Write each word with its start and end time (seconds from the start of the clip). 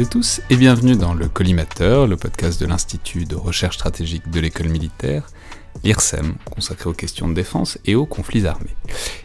Et 0.00 0.06
tous 0.06 0.40
et 0.48 0.56
bienvenue 0.56 0.94
dans 0.94 1.12
le 1.12 1.26
Collimateur, 1.26 2.06
le 2.06 2.16
podcast 2.16 2.60
de 2.60 2.66
l'Institut 2.66 3.24
de 3.24 3.34
recherche 3.34 3.74
stratégique 3.74 4.30
de 4.30 4.38
l'école 4.38 4.68
militaire, 4.68 5.26
l'IRSEM, 5.82 6.36
consacré 6.44 6.88
aux 6.88 6.92
questions 6.92 7.26
de 7.26 7.34
défense 7.34 7.78
et 7.84 7.96
aux 7.96 8.06
conflits 8.06 8.46
armés. 8.46 8.76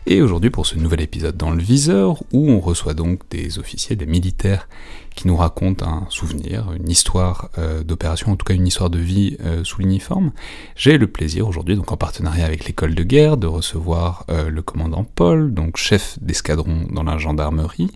Et 0.07 0.23
aujourd'hui 0.23 0.49
pour 0.49 0.65
ce 0.65 0.75
nouvel 0.75 1.01
épisode 1.01 1.37
dans 1.37 1.51
le 1.51 1.61
viseur, 1.61 2.23
où 2.33 2.49
on 2.49 2.59
reçoit 2.59 2.95
donc 2.95 3.21
des 3.29 3.59
officiers, 3.59 3.95
des 3.95 4.07
militaires 4.07 4.67
qui 5.13 5.27
nous 5.27 5.35
racontent 5.35 5.85
un 5.85 6.07
souvenir, 6.09 6.71
une 6.73 6.89
histoire 6.89 7.49
euh, 7.59 7.83
d'opération, 7.83 8.31
en 8.31 8.35
tout 8.35 8.45
cas 8.45 8.55
une 8.55 8.65
histoire 8.65 8.89
de 8.89 8.97
vie 8.97 9.37
euh, 9.45 9.63
sous 9.63 9.79
l'uniforme, 9.79 10.31
j'ai 10.75 10.97
le 10.97 11.05
plaisir 11.05 11.47
aujourd'hui, 11.47 11.75
donc 11.75 11.91
en 11.91 11.97
partenariat 11.97 12.45
avec 12.45 12.65
l'école 12.65 12.95
de 12.95 13.03
guerre, 13.03 13.37
de 13.37 13.45
recevoir 13.45 14.25
euh, 14.29 14.49
le 14.49 14.63
commandant 14.63 15.03
Paul, 15.03 15.53
donc 15.53 15.77
chef 15.77 16.17
d'escadron 16.19 16.87
dans 16.89 17.03
la 17.03 17.19
gendarmerie, 17.19 17.91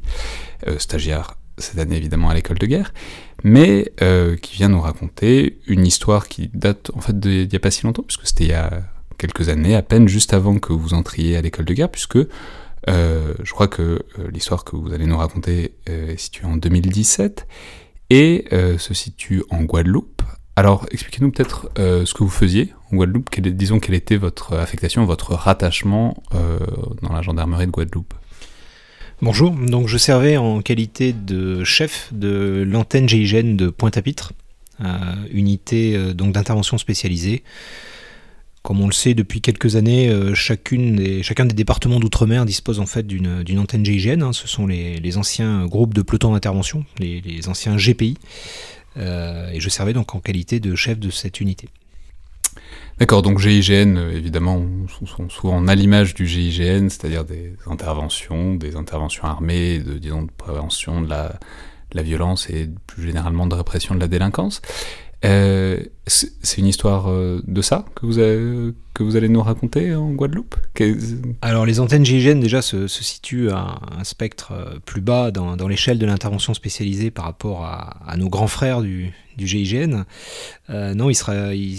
stagiaire 0.78 1.38
cette 1.58 1.80
année 1.80 1.98
évidemment 1.98 2.30
à 2.30 2.34
l'école 2.34 2.58
de 2.58 2.66
guerre, 2.66 2.94
mais 3.44 3.92
euh, 4.02 4.36
qui 4.36 4.56
vient 4.56 4.70
nous 4.70 4.82
raconter 4.82 5.60
une 5.68 5.86
histoire 5.86 6.28
qui 6.28 6.50
date 6.54 6.92
en 6.94 7.02
fait 7.02 7.20
d'il 7.20 7.48
n'y 7.48 7.56
a 7.56 7.60
pas 7.60 7.72
si 7.72 7.84
longtemps, 7.84 8.04
puisque 8.04 8.28
c'était 8.28 8.46
il 8.46 8.50
y 8.50 8.54
a 8.54 8.84
quelques 9.18 9.50
années, 9.50 9.76
à 9.76 9.82
peine 9.82 10.08
juste 10.08 10.34
avant 10.34 10.60
que 10.60 10.74
vous 10.74 10.94
entriez 10.94 11.36
à 11.38 11.42
l'école 11.42 11.66
de 11.66 11.74
guerre, 11.74 11.90
puisque 11.90 12.18
euh, 12.18 13.34
je 13.44 13.52
crois 13.52 13.68
que 13.68 13.82
euh, 13.82 14.32
l'histoire 14.32 14.64
que 14.64 14.76
vous 14.76 14.94
allez 14.94 15.06
nous 15.08 15.18
raconter 15.18 15.74
est 15.86 16.18
située 16.18 16.46
en 16.46 16.58
2017 16.58 17.48
et 18.10 18.46
se 18.78 18.94
situe 18.94 19.44
en 19.50 19.64
Guadeloupe. 19.64 20.22
Alors 20.56 20.86
expliquez-nous 20.92 21.32
peut-être 21.32 21.70
ce 21.76 22.14
que 22.14 22.24
vous 22.24 22.30
faisiez 22.30 22.74
en 22.92 22.96
Guadeloupe, 22.96 23.30
disons 23.42 23.80
quelle 23.82 23.96
était 23.96 24.16
votre 24.16 24.56
affectation, 24.56 25.04
votre 25.04 25.34
rattachement 25.34 26.24
dans 26.32 27.12
la 27.14 27.22
gendarmerie 27.22 27.66
de 27.66 27.72
Guadeloupe? 27.72 28.14
Bonjour, 29.20 29.50
donc 29.50 29.88
je 29.88 29.98
servais 29.98 30.38
en 30.38 30.62
qualité 30.62 31.12
de 31.12 31.64
chef 31.64 32.14
de 32.14 32.64
l'antenne 32.68 33.10
GIGN 33.10 33.56
de 33.56 33.70
Pointe-à-Pitre, 33.70 34.34
euh, 34.80 35.16
unité 35.32 35.96
euh, 35.96 36.14
donc 36.14 36.34
d'intervention 36.34 36.78
spécialisée. 36.78 37.42
Comme 38.62 38.80
on 38.80 38.86
le 38.86 38.94
sait 38.94 39.16
depuis 39.16 39.42
quelques 39.42 39.76
années, 39.76 40.08
euh, 40.10 40.36
chacun 40.36 41.46
des 41.46 41.56
départements 41.56 42.00
d'outre-mer 42.00 42.46
dispose 42.46 42.80
en 42.80 42.86
fait 42.86 43.08
d'une 43.08 43.58
antenne 43.58 43.84
GIGN. 43.84 44.22
Hein. 44.22 44.34
ce 44.34 44.48
sont 44.48 44.68
les, 44.68 45.18
anciens 45.18 45.66
groupes 45.66 45.96
de 45.96 46.04
pelotons 46.04 46.34
d'intervention, 46.34 46.86
les, 47.00 47.20
les, 47.22 47.50
anciens 47.50 47.76
GPI. 47.76 48.20
et 48.98 49.60
je 49.60 49.70
servais 49.70 49.94
donc 49.94 50.14
en 50.14 50.20
qualité 50.20 50.60
de 50.60 50.76
chef 50.76 51.00
de 51.00 51.10
cette 51.10 51.42
unité. 51.42 51.70
D'accord, 53.00 53.22
donc 53.22 53.38
GIGN, 53.38 53.96
euh, 53.98 54.12
évidemment, 54.12 54.66
sont 55.06 55.30
souvent 55.30 55.68
à 55.68 55.76
l'image 55.76 56.16
du 56.16 56.26
GIGN, 56.26 56.90
c'est-à-dire 56.90 57.26
des 57.26 57.54
interventions, 57.68 58.56
des 58.56 58.76
interventions 58.76 59.26
armées, 59.26 59.78
de, 59.78 60.00
disons, 60.00 60.24
de 60.24 60.32
prévention 60.36 61.02
de 61.02 61.10
la, 61.10 61.28
de 61.92 61.98
la 61.98 62.02
violence 62.02 62.50
et 62.50 62.68
plus 62.88 63.04
généralement 63.04 63.46
de 63.46 63.54
répression 63.54 63.94
de 63.94 64.00
la 64.00 64.08
délinquance. 64.08 64.64
Euh, 65.26 65.80
c'est 66.06 66.60
une 66.60 66.68
histoire 66.68 67.10
euh, 67.10 67.42
de 67.48 67.62
ça 67.64 67.86
que 67.96 68.06
vous, 68.06 68.20
avez, 68.20 68.72
que 68.94 69.02
vous 69.02 69.16
allez 69.16 69.30
nous 69.30 69.42
raconter 69.42 69.96
en 69.96 70.12
Guadeloupe? 70.12 70.56
Alors 71.42 71.66
les 71.66 71.80
antennes 71.80 72.06
GIGN 72.06 72.40
déjà 72.40 72.62
se, 72.62 72.88
situent 72.88 73.50
à 73.50 73.80
un 73.98 74.04
spectre 74.04 74.52
euh, 74.52 74.80
plus 74.86 75.02
bas 75.02 75.32
dans, 75.32 75.68
l'échelle 75.68 75.98
de 75.98 76.06
l'intervention 76.06 76.54
spécialisée 76.54 77.10
par 77.10 77.26
rapport 77.26 77.66
à, 77.66 78.16
nos 78.16 78.30
grands 78.30 78.48
frères 78.48 78.82
du, 78.82 79.12
du 79.38 79.48
GIGN. 79.48 80.04
non, 80.70 81.10
il, 81.10 81.16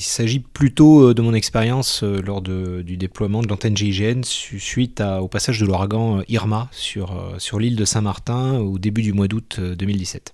s'agit 0.00 0.40
plutôt 0.40 1.14
de 1.14 1.22
mon 1.22 1.32
expérience 1.32 2.02
lors 2.02 2.42
du 2.42 2.96
déploiement 2.96 3.40
de 3.40 3.48
l'antenne 3.48 3.76
GIGN 3.76 4.22
suite 4.24 5.00
au 5.00 5.28
passage 5.28 5.60
de 5.60 5.66
l'ouragan 5.66 6.22
Irma 6.28 6.68
sur, 6.72 7.36
sur 7.38 7.60
l'île 7.60 7.76
de 7.76 7.84
Saint-Martin 7.84 8.58
au 8.58 8.78
début 8.78 9.02
du 9.02 9.12
mois 9.12 9.28
d'août 9.28 9.60
2017. 9.60 10.32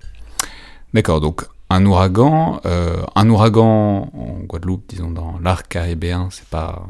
D'accord, 0.95 1.21
donc 1.21 1.47
un 1.71 1.87
ouragan, 1.87 2.61
euh, 2.67 3.03
un 3.15 3.29
ouragan 3.31 4.11
en 4.13 4.41
Guadeloupe, 4.45 4.85
disons 4.89 5.11
dans 5.11 5.39
l'arc 5.43 5.69
caribéen, 5.69 6.29
c'est 6.31 6.49
pas 6.49 6.87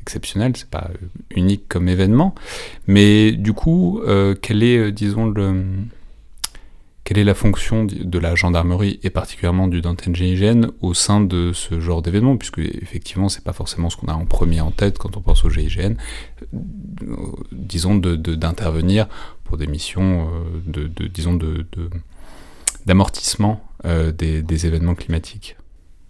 exceptionnel, 0.00 0.52
c'est 0.56 0.70
pas 0.70 0.90
unique 1.30 1.68
comme 1.68 1.88
événement, 1.88 2.34
mais 2.86 3.32
du 3.32 3.52
coup, 3.52 4.00
euh, 4.06 4.34
quelle 4.34 4.62
est, 4.62 4.78
euh, 4.78 4.92
disons 4.92 5.26
le, 5.26 5.64
quelle 7.04 7.18
est 7.18 7.24
la 7.24 7.34
fonction 7.34 7.84
de 7.84 8.18
la 8.18 8.34
gendarmerie 8.34 9.00
et 9.02 9.10
particulièrement 9.10 9.68
du 9.68 9.80
Danten 9.80 10.14
GIGN 10.14 10.68
au 10.80 10.94
sein 10.94 11.20
de 11.20 11.52
ce 11.54 11.80
genre 11.80 12.02
d'événement, 12.02 12.36
puisque 12.36 12.58
effectivement 12.58 13.28
c'est 13.28 13.44
pas 13.44 13.52
forcément 13.54 13.88
ce 13.88 13.96
qu'on 13.96 14.08
a 14.08 14.14
en 14.14 14.26
premier 14.26 14.60
en 14.60 14.70
tête 14.70 14.98
quand 14.98 15.16
on 15.16 15.20
pense 15.20 15.44
au 15.44 15.50
GIGN, 15.50 15.94
disons 17.52 17.94
d'intervenir 17.96 19.08
pour 19.44 19.56
des 19.56 19.66
missions 19.66 20.28
de, 20.66 20.86
disons 21.08 21.38
d'amortissement 22.84 23.67
euh, 23.84 24.12
des, 24.12 24.66
événements 24.66 24.94
climatiques 24.94 25.56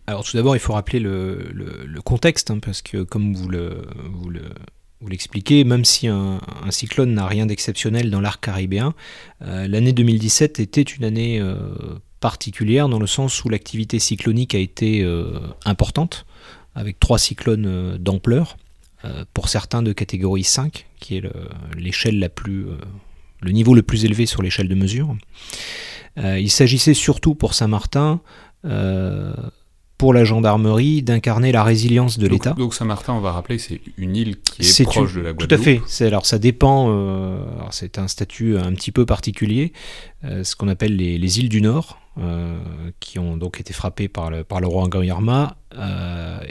Alors 0.06 0.24
tout 0.24 0.36
d'abord, 0.36 0.56
il 0.56 0.58
faut 0.58 0.72
rappeler 0.72 1.00
le, 1.00 2.00
contexte, 2.04 2.50
hein, 2.50 2.58
parce 2.60 2.82
que 2.82 3.02
comme 3.02 3.34
vous 3.34 3.48
le, 3.48 3.82
vous 5.00 5.08
l'expliquez, 5.08 5.64
même 5.64 5.84
si 5.84 6.08
un, 6.08 6.40
cyclone 6.70 7.12
n'a 7.12 7.26
rien 7.26 7.46
d'exceptionnel 7.46 8.10
dans 8.10 8.20
l'arc 8.20 8.42
caribéen, 8.42 8.94
euh, 9.42 9.68
l'année 9.68 9.92
2017 9.92 10.60
était 10.60 10.82
une 10.82 11.04
année 11.04 11.40
euh, 11.40 11.56
particulière 12.20 12.88
dans 12.88 12.98
le 12.98 13.06
sens 13.06 13.44
où 13.44 13.48
l'activité 13.48 13.98
cyclonique 13.98 14.54
a 14.54 14.58
été 14.58 15.06
importante, 15.64 16.26
avec 16.74 16.98
trois 16.98 17.18
cyclones 17.18 17.96
d'ampleur, 17.98 18.56
pour 19.32 19.48
certains 19.48 19.82
de 19.82 19.92
catégorie 19.92 20.42
5, 20.42 20.86
qui 20.98 21.16
est 21.16 21.22
l'échelle 21.76 22.18
la 22.18 22.28
plus, 22.28 22.66
le 23.40 23.52
niveau 23.52 23.74
le 23.74 23.82
plus 23.82 24.04
élevé 24.04 24.26
sur 24.26 24.42
l'échelle 24.42 24.68
de 24.68 24.74
mesure. 24.74 25.14
Euh, 26.18 26.38
il 26.38 26.50
s'agissait 26.50 26.94
surtout 26.94 27.34
pour 27.34 27.54
Saint-Martin 27.54 28.20
euh, 28.64 29.32
pour 29.96 30.14
la 30.14 30.24
gendarmerie 30.24 31.02
d'incarner 31.02 31.50
la 31.52 31.64
résilience 31.64 32.18
de 32.18 32.28
l'État. 32.28 32.52
Donc 32.52 32.74
Saint-Martin, 32.74 33.14
on 33.14 33.20
va 33.20 33.32
rappeler, 33.32 33.58
c'est 33.58 33.80
une 33.96 34.14
île 34.14 34.36
qui 34.40 34.62
est, 34.62 34.84
proche 34.84 35.14
de 35.14 35.20
la 35.20 35.32
Guadeloupe. 35.32 35.48
Tout 35.48 35.54
à 35.54 35.58
fait. 35.58 35.80
C'est, 35.86 36.06
alors 36.06 36.24
ça 36.26 36.38
dépend. 36.38 36.86
Euh, 36.90 37.40
c'est 37.70 37.98
un 37.98 38.08
statut 38.08 38.56
un 38.58 38.72
petit 38.74 38.92
peu 38.92 39.06
particulier, 39.06 39.72
ce 40.22 40.54
qu'on 40.56 40.68
appelle 40.68 40.96
les, 40.96 41.40
îles 41.40 41.48
du 41.48 41.60
Nord, 41.60 41.98
qui 43.00 43.18
ont 43.18 43.36
donc 43.36 43.60
été 43.60 43.72
frappées 43.72 44.08
par 44.08 44.30
le, 44.30 44.44
par 44.44 44.60
le 44.60 44.68
roi 44.68 44.88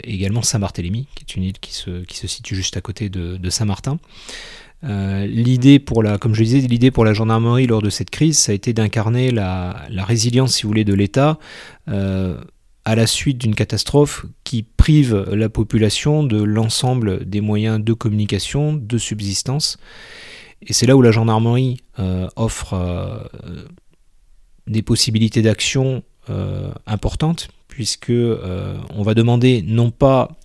également 0.04 0.42
Saint-Barthélemy, 0.42 1.08
qui 1.14 1.24
est 1.24 1.36
une 1.36 1.44
île 1.44 1.58
qui 1.58 1.74
se, 1.74 2.04
qui 2.04 2.16
se 2.16 2.26
situe 2.26 2.54
juste 2.54 2.76
à 2.76 2.80
côté 2.82 3.08
de, 3.08 3.38
de 3.38 3.50
Saint-Martin. 3.50 3.98
Euh, 4.84 5.26
l'idée 5.26 5.78
pour 5.78 6.02
la, 6.02 6.18
comme 6.18 6.34
je 6.34 6.42
disais, 6.42 6.60
l'idée 6.60 6.90
pour 6.90 7.04
la 7.04 7.12
gendarmerie 7.12 7.66
lors 7.66 7.82
de 7.82 7.90
cette 7.90 8.10
crise, 8.10 8.38
ça 8.38 8.52
a 8.52 8.54
été 8.54 8.72
d'incarner 8.72 9.30
la, 9.30 9.86
résilience, 9.90 10.54
si 10.54 10.62
vous 10.62 10.68
voulez, 10.68 10.84
de 10.84 10.94
l'État 10.94 11.38
euh, 11.88 12.40
à 12.84 12.94
la 12.94 13.06
suite 13.06 13.38
d'une 13.38 13.54
catastrophe 13.54 14.24
qui 14.44 14.62
prive 14.62 15.26
la 15.32 15.48
population 15.48 16.22
de 16.22 16.42
l'ensemble 16.42 17.28
des 17.28 17.40
moyens 17.40 17.82
de 17.82 17.92
communication, 17.92 18.72
de 18.72 18.98
subsistance. 18.98 19.78
Et 20.62 20.72
c'est 20.72 20.86
là 20.86 20.96
où 20.96 21.02
la 21.02 21.10
gendarmerie 21.10 21.78
euh, 21.98 22.28
offre 22.36 23.28
des 24.66 24.82
possibilités 24.82 25.42
d'action 25.42 26.02
importantes, 26.86 27.48
puisque 27.68 28.12
on 28.12 29.02
va 29.02 29.14
demander 29.14 29.64
non 29.66 29.90
pas 29.90 30.38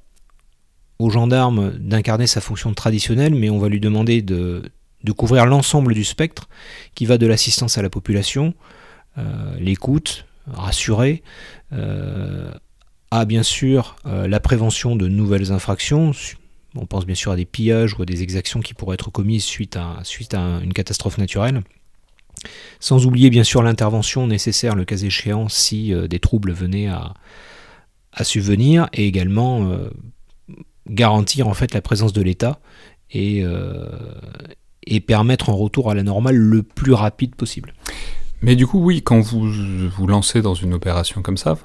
aux 0.99 1.09
gendarmes 1.09 1.71
d'incarner 1.77 2.27
sa 2.27 2.41
fonction 2.41 2.73
traditionnelle, 2.73 3.35
mais 3.35 3.49
on 3.49 3.59
va 3.59 3.69
lui 3.69 3.79
demander 3.79 4.21
de, 4.21 4.63
couvrir 5.17 5.45
l'ensemble 5.45 5.93
du 5.93 6.03
spectre 6.03 6.47
qui 6.95 7.05
va 7.05 7.17
de 7.17 7.27
l'assistance 7.27 7.77
à 7.77 7.81
la 7.81 7.89
population, 7.89 8.53
euh, 9.17 9.55
l'écoute, 9.59 10.25
rassurer, 10.47 11.23
euh, 11.73 12.51
à 13.11 13.25
bien 13.25 13.43
sûr 13.43 13.95
euh, 14.05 14.27
la 14.27 14.39
prévention 14.39 14.95
de 14.95 15.07
nouvelles 15.07 15.51
infractions. 15.51 16.11
On 16.75 16.85
pense 16.85 17.05
bien 17.05 17.15
sûr 17.15 17.31
à 17.31 17.35
des 17.35 17.45
pillages 17.45 17.95
ou 17.97 18.01
à 18.01 18.05
des 18.05 18.23
exactions 18.23 18.61
qui 18.61 18.73
pourraient 18.73 18.95
être 18.95 19.11
commises 19.11 19.43
suite 19.43 19.75
à, 19.75 19.99
suite 20.03 20.33
à 20.33 20.59
une 20.63 20.73
catastrophe 20.73 21.17
naturelle. 21.17 21.61
Sans 22.79 23.05
oublier 23.05 23.29
bien 23.29 23.43
sûr 23.43 23.61
l'intervention 23.61 24.25
nécessaire, 24.25 24.75
le 24.75 24.83
cas 24.83 24.97
échéant, 24.97 25.49
si 25.49 25.93
des 26.09 26.19
troubles 26.19 26.51
venaient 26.51 26.87
à, 26.87 27.13
à 28.11 28.23
subvenir, 28.23 28.89
et 28.91 29.05
également 29.05 29.69
garantir 30.87 31.47
en 31.47 31.53
fait 31.53 31.73
la 31.73 31.81
présence 31.81 32.13
de 32.13 32.21
l'État 32.21 32.59
et, 33.11 33.43
euh, 33.43 33.87
et 34.85 34.99
permettre 34.99 35.49
un 35.49 35.53
retour 35.53 35.89
à 35.89 35.95
la 35.95 36.03
normale 36.03 36.35
le 36.35 36.63
plus 36.63 36.93
rapide 36.93 37.35
possible. 37.35 37.73
Mais 38.41 38.55
du 38.55 38.67
coup, 38.67 38.83
oui, 38.83 39.01
quand 39.01 39.21
vous 39.21 39.49
vous 39.89 40.07
lancez 40.07 40.41
dans 40.41 40.53
une 40.53 40.73
opération 40.73 41.21
comme 41.21 41.37
ça, 41.37 41.57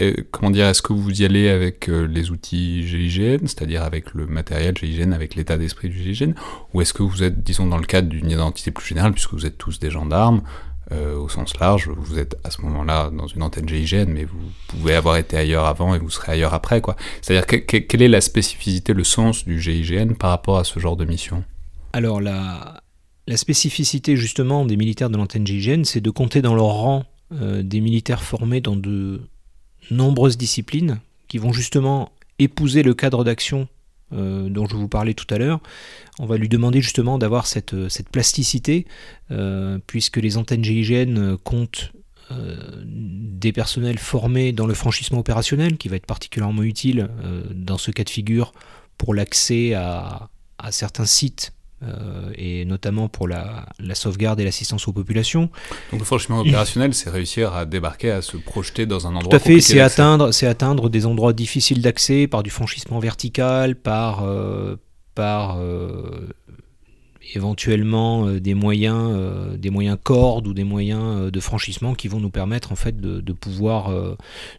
euh, 0.00 0.14
comment 0.30 0.50
dire, 0.50 0.66
est-ce 0.66 0.82
que 0.82 0.92
vous 0.92 1.20
y 1.20 1.24
allez 1.24 1.48
avec 1.48 1.88
euh, 1.88 2.06
les 2.06 2.30
outils 2.30 2.86
GIGN, 2.86 3.40
c'est-à-dire 3.46 3.82
avec 3.82 4.14
le 4.14 4.26
matériel 4.26 4.76
GIGN, 4.76 5.12
avec 5.12 5.34
l'état 5.34 5.58
d'esprit 5.58 5.88
du 5.88 5.98
GIGN, 5.98 6.34
ou 6.72 6.80
est-ce 6.80 6.94
que 6.94 7.02
vous 7.02 7.24
êtes, 7.24 7.42
disons, 7.42 7.66
dans 7.66 7.78
le 7.78 7.86
cadre 7.86 8.08
d'une 8.08 8.30
identité 8.30 8.70
plus 8.70 8.86
générale, 8.86 9.12
puisque 9.12 9.32
vous 9.32 9.46
êtes 9.46 9.58
tous 9.58 9.80
des 9.80 9.90
gendarmes, 9.90 10.42
euh, 10.92 11.16
au 11.16 11.28
sens 11.28 11.58
large. 11.58 11.88
Vous 11.88 12.18
êtes 12.18 12.36
à 12.44 12.50
ce 12.50 12.62
moment-là 12.62 13.10
dans 13.10 13.26
une 13.26 13.42
antenne 13.42 13.68
GIGN, 13.68 14.06
mais 14.08 14.24
vous 14.24 14.38
pouvez 14.68 14.94
avoir 14.94 15.16
été 15.16 15.36
ailleurs 15.36 15.66
avant 15.66 15.94
et 15.94 15.98
vous 15.98 16.10
serez 16.10 16.32
ailleurs 16.32 16.54
après. 16.54 16.80
C'est-à-dire, 17.22 17.46
quelle 17.66 18.02
est 18.02 18.08
la 18.08 18.20
spécificité, 18.20 18.92
le 18.94 19.04
sens 19.04 19.44
du 19.44 19.60
GIGN 19.60 20.14
par 20.14 20.30
rapport 20.30 20.58
à 20.58 20.64
ce 20.64 20.78
genre 20.78 20.96
de 20.96 21.04
mission? 21.04 21.44
Alors, 21.92 22.20
la, 22.20 22.82
la 23.26 23.36
spécificité 23.36 24.16
justement 24.16 24.64
des 24.64 24.76
militaires 24.76 25.10
de 25.10 25.16
l'antenne 25.16 25.46
GIGN, 25.46 25.84
c'est 25.84 26.00
de 26.00 26.10
compter 26.10 26.42
dans 26.42 26.54
leur 26.54 26.66
rang 26.66 27.04
des 27.30 27.82
militaires 27.82 28.22
formés 28.22 28.62
dans 28.62 28.76
de 28.76 29.20
nombreuses 29.90 30.38
disciplines 30.38 30.98
qui 31.28 31.36
vont 31.36 31.52
justement 31.52 32.10
épouser 32.38 32.82
le 32.82 32.94
cadre 32.94 33.24
d'action 33.24 33.68
euh, 34.12 34.48
dont 34.48 34.66
je 34.66 34.74
vous 34.74 34.88
parlais 34.88 35.14
tout 35.14 35.26
à 35.32 35.38
l'heure, 35.38 35.60
on 36.18 36.26
va 36.26 36.38
lui 36.38 36.48
demander 36.48 36.80
justement 36.80 37.18
d'avoir 37.18 37.46
cette, 37.46 37.74
euh, 37.74 37.88
plasticité, 38.10 38.86
euh, 39.30 39.78
puisque 39.86 40.16
les 40.16 40.36
antennes 40.36 40.64
GIGN 40.64 41.36
comptent 41.44 41.92
des 42.84 43.52
personnels 43.52 43.96
formés 43.96 44.52
dans 44.52 44.66
le 44.66 44.74
franchissement 44.74 45.20
opérationnel, 45.20 45.78
qui 45.78 45.88
va 45.88 45.96
être 45.96 46.04
particulièrement 46.04 46.62
utile 46.62 47.08
dans 47.54 47.78
ce 47.78 47.90
cas 47.90 48.04
de 48.04 48.10
figure 48.10 48.52
pour 48.98 49.14
l'accès 49.14 49.72
à, 49.72 50.28
certains 50.70 51.06
sites 51.06 51.54
euh, 51.84 52.32
et 52.34 52.64
notamment 52.64 53.08
pour 53.08 53.28
la, 53.28 53.66
sauvegarde 53.94 54.40
et 54.40 54.44
l'assistance 54.44 54.88
aux 54.88 54.92
populations. 54.92 55.48
Donc 55.92 56.00
le 56.00 56.04
franchissement 56.04 56.40
opérationnel, 56.40 56.92
c'est 56.92 57.08
réussir 57.08 57.54
à 57.54 57.66
débarquer, 57.66 58.10
à 58.10 58.20
se 58.20 58.36
projeter 58.36 58.84
dans 58.84 59.06
un 59.06 59.14
endroit. 59.14 59.30
Tout 59.30 59.36
à 59.36 59.38
fait, 59.38 59.60
c'est 59.60 59.78
atteindre, 59.78 60.32
c'est 60.32 60.48
atteindre 60.48 60.88
des 60.88 61.06
endroits 61.06 61.32
difficiles 61.32 61.80
d'accès 61.80 62.26
par 62.26 62.42
du 62.42 62.50
franchissement 62.50 62.98
vertical, 62.98 63.76
par, 63.76 64.24
euh, 64.24 64.76
par 65.14 65.58
euh, 65.58 66.28
éventuellement 67.34 68.26
euh, 68.26 68.40
des 68.40 68.54
moyens, 68.54 69.12
euh, 69.14 69.56
des 69.56 69.70
moyens 69.70 69.98
cordes 70.02 70.46
ou 70.46 70.54
des 70.54 70.64
moyens 70.64 71.02
euh, 71.04 71.30
de 71.30 71.40
franchissement 71.40 71.94
qui 71.94 72.08
vont 72.08 72.20
nous 72.20 72.30
permettre 72.30 72.72
en 72.72 72.76
fait 72.76 73.00
de, 73.00 73.32
pouvoir, 73.32 73.92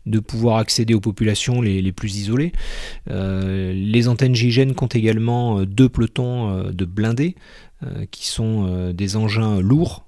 de 0.05 0.19
pouvoir 0.19 0.57
accéder 0.57 0.93
aux 0.93 0.99
populations 0.99 1.61
les, 1.61 1.91
plus 1.91 2.17
isolées. 2.17 2.51
les 3.07 4.07
antennes 4.07 4.35
GIGN 4.35 4.73
comptent 4.73 4.95
également 4.95 5.63
deux 5.63 5.89
pelotons 5.89 6.71
de 6.71 6.85
blindés 6.85 7.35
qui 8.11 8.27
sont 8.27 8.91
des 8.93 9.15
engins 9.15 9.59
lourds 9.59 10.05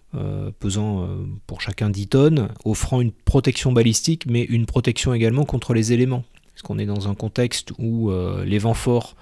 pesant 0.60 1.08
pour 1.48 1.62
chacun 1.62 1.90
10 1.90 2.08
tonnes, 2.08 2.50
offrant 2.66 3.02
une 3.02 3.12
protection 3.12 3.72
balistique, 3.72 4.26
mais 4.28 4.44
une 4.44 4.66
protection 4.66 5.14
également 5.14 5.46
contre 5.46 5.74
les 5.74 5.94
éléments. 5.94 6.24
Parce 6.54 6.62
qu'on 6.62 6.80
est 6.80 6.86
dans 6.86 7.08
un 7.08 7.16
contexte 7.16 7.72
où 7.78 8.12
les 8.46 8.60
vents 8.60 8.74
forts 8.74 9.16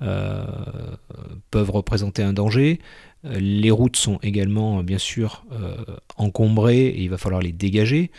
peuvent 0.00 1.70
représenter 1.70 2.22
un 2.22 2.32
danger. 2.32 2.78
Euh, 3.24 3.38
les 3.40 3.70
routes 3.70 3.96
sont 3.96 4.18
également, 4.22 4.82
bien 4.82 4.98
sûr, 4.98 5.44
euh, 5.52 5.76
encombrées 6.16 6.86
et 6.86 7.02
il 7.02 7.10
va 7.10 7.18
falloir 7.18 7.42
les 7.42 7.52
dégager. 7.52 8.10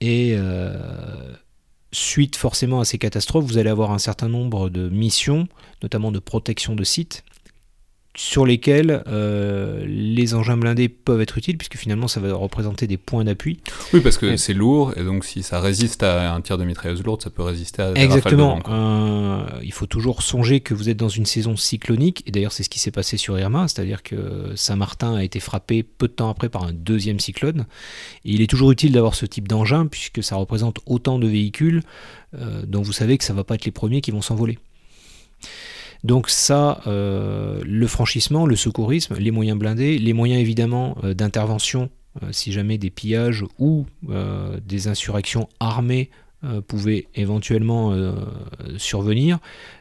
Et 0.00 0.36
suite 1.90 2.36
forcément 2.36 2.80
à 2.80 2.84
ces 2.84 2.98
catastrophes, 2.98 3.44
vous 3.44 3.58
allez 3.58 3.70
avoir 3.70 3.90
un 3.90 3.98
certain 3.98 4.28
nombre 4.28 4.68
de 4.68 4.88
missions, 4.88 5.48
notamment 5.82 6.12
de 6.12 6.18
protection 6.18 6.76
de 6.76 6.84
sites, 6.84 7.24
sur 8.16 8.44
lesquels 8.44 9.04
euh, 9.06 9.84
les 9.86 10.34
engins 10.34 10.56
blindés 10.56 10.88
peuvent 10.88 11.20
être 11.20 11.38
utiles, 11.38 11.56
puisque 11.56 11.76
finalement 11.76 12.08
ça 12.08 12.18
va 12.18 12.34
représenter 12.34 12.86
des 12.86 12.96
points 12.96 13.24
d'appui. 13.24 13.60
Oui, 13.92 14.00
parce 14.00 14.18
que 14.18 14.36
c'est 14.36 14.54
lourd, 14.54 14.92
et 14.96 15.04
donc 15.04 15.24
si 15.24 15.42
ça 15.44 15.60
résiste 15.60 16.02
à 16.02 16.34
un 16.34 16.40
tir 16.40 16.58
de 16.58 16.64
mitrailleuse 16.64 17.04
lourde, 17.04 17.22
ça 17.22 17.30
peut 17.30 17.42
résister 17.42 17.82
à 17.82 17.92
des 17.92 18.00
Exactement. 18.00 18.58
Euh, 18.68 19.46
il 19.62 19.72
faut 19.72 19.86
toujours 19.86 20.22
songer 20.22 20.60
que 20.60 20.74
vous 20.74 20.88
êtes 20.88 20.96
dans 20.96 21.08
une 21.08 21.26
saison 21.26 21.56
cyclonique, 21.56 22.24
et 22.26 22.32
d'ailleurs 22.32 22.52
c'est 22.52 22.64
ce 22.64 22.70
qui 22.70 22.80
s'est 22.80 22.90
passé 22.90 23.16
sur 23.16 23.38
Irma, 23.38 23.68
c'est-à-dire 23.68 24.02
que 24.02 24.52
Saint-Martin 24.56 25.14
a 25.14 25.22
été 25.22 25.38
frappé 25.38 25.84
peu 25.84 26.08
de 26.08 26.12
temps 26.12 26.30
après 26.30 26.48
par 26.48 26.64
un 26.64 26.72
deuxième 26.72 27.20
cyclone. 27.20 27.66
Et 28.24 28.32
il 28.32 28.42
est 28.42 28.48
toujours 28.48 28.72
utile 28.72 28.92
d'avoir 28.92 29.14
ce 29.14 29.26
type 29.26 29.46
d'engin, 29.46 29.86
puisque 29.86 30.22
ça 30.24 30.36
représente 30.36 30.78
autant 30.86 31.18
de 31.18 31.28
véhicules, 31.28 31.82
euh, 32.34 32.62
dont 32.66 32.82
vous 32.82 32.92
savez 32.92 33.16
que 33.16 33.24
ça 33.24 33.32
ne 33.32 33.38
va 33.38 33.44
pas 33.44 33.54
être 33.54 33.64
les 33.64 33.70
premiers 33.70 34.00
qui 34.00 34.10
vont 34.10 34.22
s'envoler. 34.22 34.58
Donc 36.04 36.30
ça, 36.30 36.80
euh, 36.86 37.60
le 37.64 37.86
franchissement, 37.86 38.46
le 38.46 38.56
secourisme, 38.56 39.16
les 39.18 39.30
moyens 39.30 39.58
blindés, 39.58 39.98
les 39.98 40.12
moyens 40.12 40.40
évidemment 40.40 40.96
euh, 41.02 41.14
d'intervention 41.14 41.90
euh, 42.22 42.28
si 42.30 42.52
jamais 42.52 42.78
des 42.78 42.90
pillages 42.90 43.44
ou 43.58 43.86
des 44.66 44.88
insurrections 44.88 45.48
armées 45.60 46.10
pouvaient 46.68 47.08
éventuellement 47.16 47.92
survenir, 48.76 49.38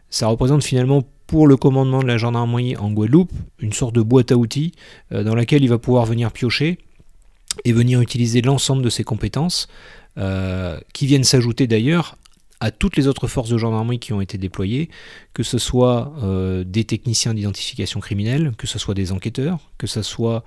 ça 0.09 0.27
représente 0.27 0.63
finalement 0.63 1.03
pour 1.27 1.45
le 1.45 1.55
commandement 1.55 2.01
de 2.01 2.07
la 2.07 2.17
gendarmerie 2.17 2.75
en 2.75 2.91
Guadeloupe 2.91 3.31
une 3.59 3.73
sorte 3.73 3.93
de 3.93 4.01
boîte 4.01 4.31
à 4.31 4.37
outils 4.37 4.71
dans 5.11 5.35
laquelle 5.35 5.63
il 5.63 5.69
va 5.69 5.77
pouvoir 5.77 6.05
venir 6.05 6.31
piocher 6.31 6.79
et 7.63 7.73
venir 7.73 8.01
utiliser 8.01 8.41
l'ensemble 8.41 8.81
de 8.81 8.89
ses 8.89 9.03
compétences, 9.03 9.67
qui 10.93 11.05
viennent 11.05 11.23
s'ajouter 11.23 11.67
d'ailleurs 11.67 12.17
à 12.59 12.71
toutes 12.71 12.97
les 12.97 13.07
autres 13.07 13.27
forces 13.27 13.49
de 13.49 13.57
gendarmerie 13.57 13.99
qui 13.99 14.13
ont 14.13 14.21
été 14.21 14.37
déployées, 14.37 14.89
que 15.33 15.43
ce 15.43 15.57
soit 15.57 16.13
euh, 16.23 16.63
des 16.63 16.85
techniciens 16.85 17.33
d'identification 17.33 17.99
criminelle, 17.99 18.53
que 18.57 18.67
ce 18.67 18.79
soit 18.79 18.95
des 18.95 19.11
enquêteurs, 19.11 19.71
que 19.77 19.87
ce 19.87 20.01
soit 20.01 20.43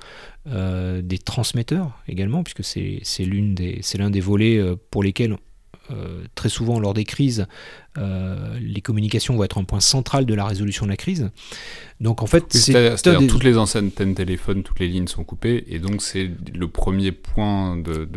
euh, 0.49 1.03
des 1.03 1.19
transmetteurs 1.19 1.99
également, 2.09 2.43
puisque 2.43 2.65
c'est 2.65 3.25
l'un 3.25 4.11
des 4.11 4.21
volets 4.21 4.59
euh, 4.59 4.77
pour 4.91 5.03
lesquels 5.03 5.37
euh, 5.91 6.23
très 6.37 6.49
souvent 6.49 6.79
lors 6.79 6.95
des 6.95 7.05
crises, 7.05 7.47
euh, 7.99 8.57
les 8.61 8.81
communications 8.81 9.35
vont 9.35 9.43
être 9.43 9.59
un 9.59 9.65
point 9.65 9.81
central 9.81 10.25
de 10.25 10.35
la 10.35 10.45
résolution 10.45 10.87
de 10.87 10.91
la 10.91 10.97
crise. 10.97 11.31
Donc 12.01 12.23
en 12.23 12.27
fait, 12.27 12.45
c'est 12.53 12.97
toutes 13.27 13.43
les 13.43 13.57
antennes 13.57 13.91
téléphone, 13.91 14.63
toutes 14.63 14.79
les 14.79 14.87
lignes 14.87 15.09
sont 15.09 15.25
coupées, 15.25 15.65
et 15.69 15.81
donc 15.81 16.01
c'est 16.01 16.31
le 16.55 16.69
premier 16.69 17.11
point 17.11 17.77
de, 17.77 18.09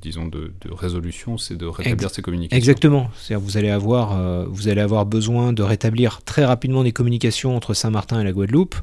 disons 0.00 0.26
de, 0.26 0.52
résolution, 0.70 1.38
c'est 1.38 1.56
de 1.56 1.64
rétablir 1.64 2.10
ces 2.10 2.20
communications. 2.20 2.58
Exactement. 2.58 3.10
C'est-à-dire 3.16 3.44
vous 3.44 3.56
allez 3.56 3.70
avoir 3.70 4.18
euh, 4.18 4.44
vous 4.50 4.68
allez 4.68 4.82
avoir 4.82 5.06
besoin 5.06 5.54
de 5.54 5.62
rétablir 5.62 6.20
très 6.24 6.44
rapidement 6.44 6.82
des 6.82 6.92
communications 6.92 7.56
entre 7.56 7.72
Saint-Martin 7.72 8.20
et 8.20 8.24
la 8.24 8.32
Guadeloupe 8.32 8.76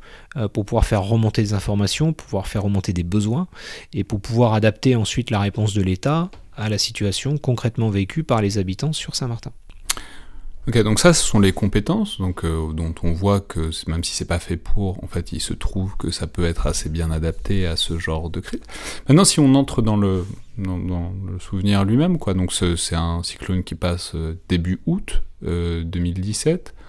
pour 0.54 0.66
pouvoir 0.66 0.86
faire 0.86 1.04
remonter 1.04 1.44
des 1.44 1.54
informations, 1.54 2.14
pour 2.14 2.26
pouvoir 2.26 2.48
faire 2.48 2.64
remonter 2.64 2.94
des 2.94 3.04
besoins, 3.04 3.48
et 3.94 4.04
pour 4.04 4.20
pouvoir 4.20 4.54
adapter 4.54 4.96
ensuite 4.96 5.30
la 5.30 5.40
réponse 5.40 5.74
de 5.74 5.82
l'État 5.84 6.32
à 6.60 6.70
la 6.70 6.78
situation 6.78 7.38
concrètement 7.38 7.90
vécue 7.90 8.24
par 8.24 8.42
les 8.42 8.58
habitants 8.58 8.94
sur 8.94 9.16
Saint-Martin. 9.16 9.52
Ok, 10.68 10.78
donc 10.84 11.00
ça, 11.00 11.14
ce 11.14 11.26
sont 11.26 11.40
les 11.40 11.52
compétences 11.52 12.20
donc, 12.20 12.44
euh, 12.44 12.72
dont 12.74 12.94
on 13.02 13.12
voit 13.12 13.40
que 13.40 13.72
même 13.90 14.04
si 14.04 14.14
c'est 14.14 14.26
pas 14.28 14.38
fait 14.38 14.58
pour, 14.58 15.04
en 15.04 15.08
fait, 15.08 15.32
il 15.32 15.40
se 15.40 15.54
trouve 15.54 15.96
que 15.98 16.12
ça 16.12 16.28
peut 16.28 16.46
être 16.46 16.68
assez 16.68 16.90
bien 16.90 17.10
adapté 17.10 17.66
à 17.66 17.76
ce 17.76 17.98
genre 17.98 18.30
de 18.30 18.40
crise. 18.40 18.60
Maintenant, 19.08 19.26
si 19.26 19.40
on 19.40 19.56
entre 19.56 19.82
dans 19.82 19.98
le, 19.98 20.26
souvenir 21.40 21.86
lui-même, 21.86 22.20
quoi, 22.20 22.36
donc 22.36 22.54
c'est 22.54 22.96
un 22.96 23.24
cyclone 23.24 23.64
qui 23.64 23.74
passe 23.74 24.12
euh, 24.14 24.36
début 24.48 24.80
août 24.86 25.24
2017. 25.42 26.76
Euh, 26.76 26.84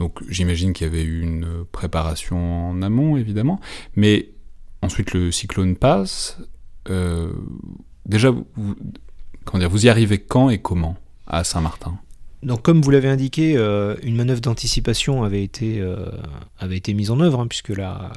donc 0.00 0.18
j'imagine 0.28 0.72
qu'il 0.72 0.88
y 0.88 0.90
avait 0.90 1.04
eu 1.04 1.20
une 1.20 1.64
préparation 1.70 2.70
en 2.70 2.82
amont, 2.82 3.16
évidemment, 3.16 3.60
mais 3.94 4.30
ensuite 4.82 5.12
le 5.12 5.30
cyclone 5.30 5.76
passe 5.76 6.38
déjà, 8.06 8.30
vous, 8.30 8.76
comment 9.44 9.60
dire, 9.60 9.70
vous 9.70 9.86
y 9.86 9.88
arrivez 9.88 10.18
quand 10.18 10.50
et 10.50 10.58
comment 10.58 10.96
à 11.26 11.44
Saint-Martin? 11.44 11.98
Donc, 12.42 12.62
comme 12.62 12.82
vous 12.82 12.90
l'avez 12.90 13.08
indiqué, 13.08 13.56
euh, 13.56 13.96
une 14.02 14.16
manœuvre 14.16 14.42
d'anticipation 14.42 15.24
avait 15.24 15.42
été, 15.42 15.80
euh, 15.80 16.10
avait 16.58 16.76
été 16.76 16.92
mise 16.92 17.10
en 17.10 17.20
œuvre, 17.20 17.40
hein, 17.40 17.46
puisque 17.46 17.70
la, 17.70 18.12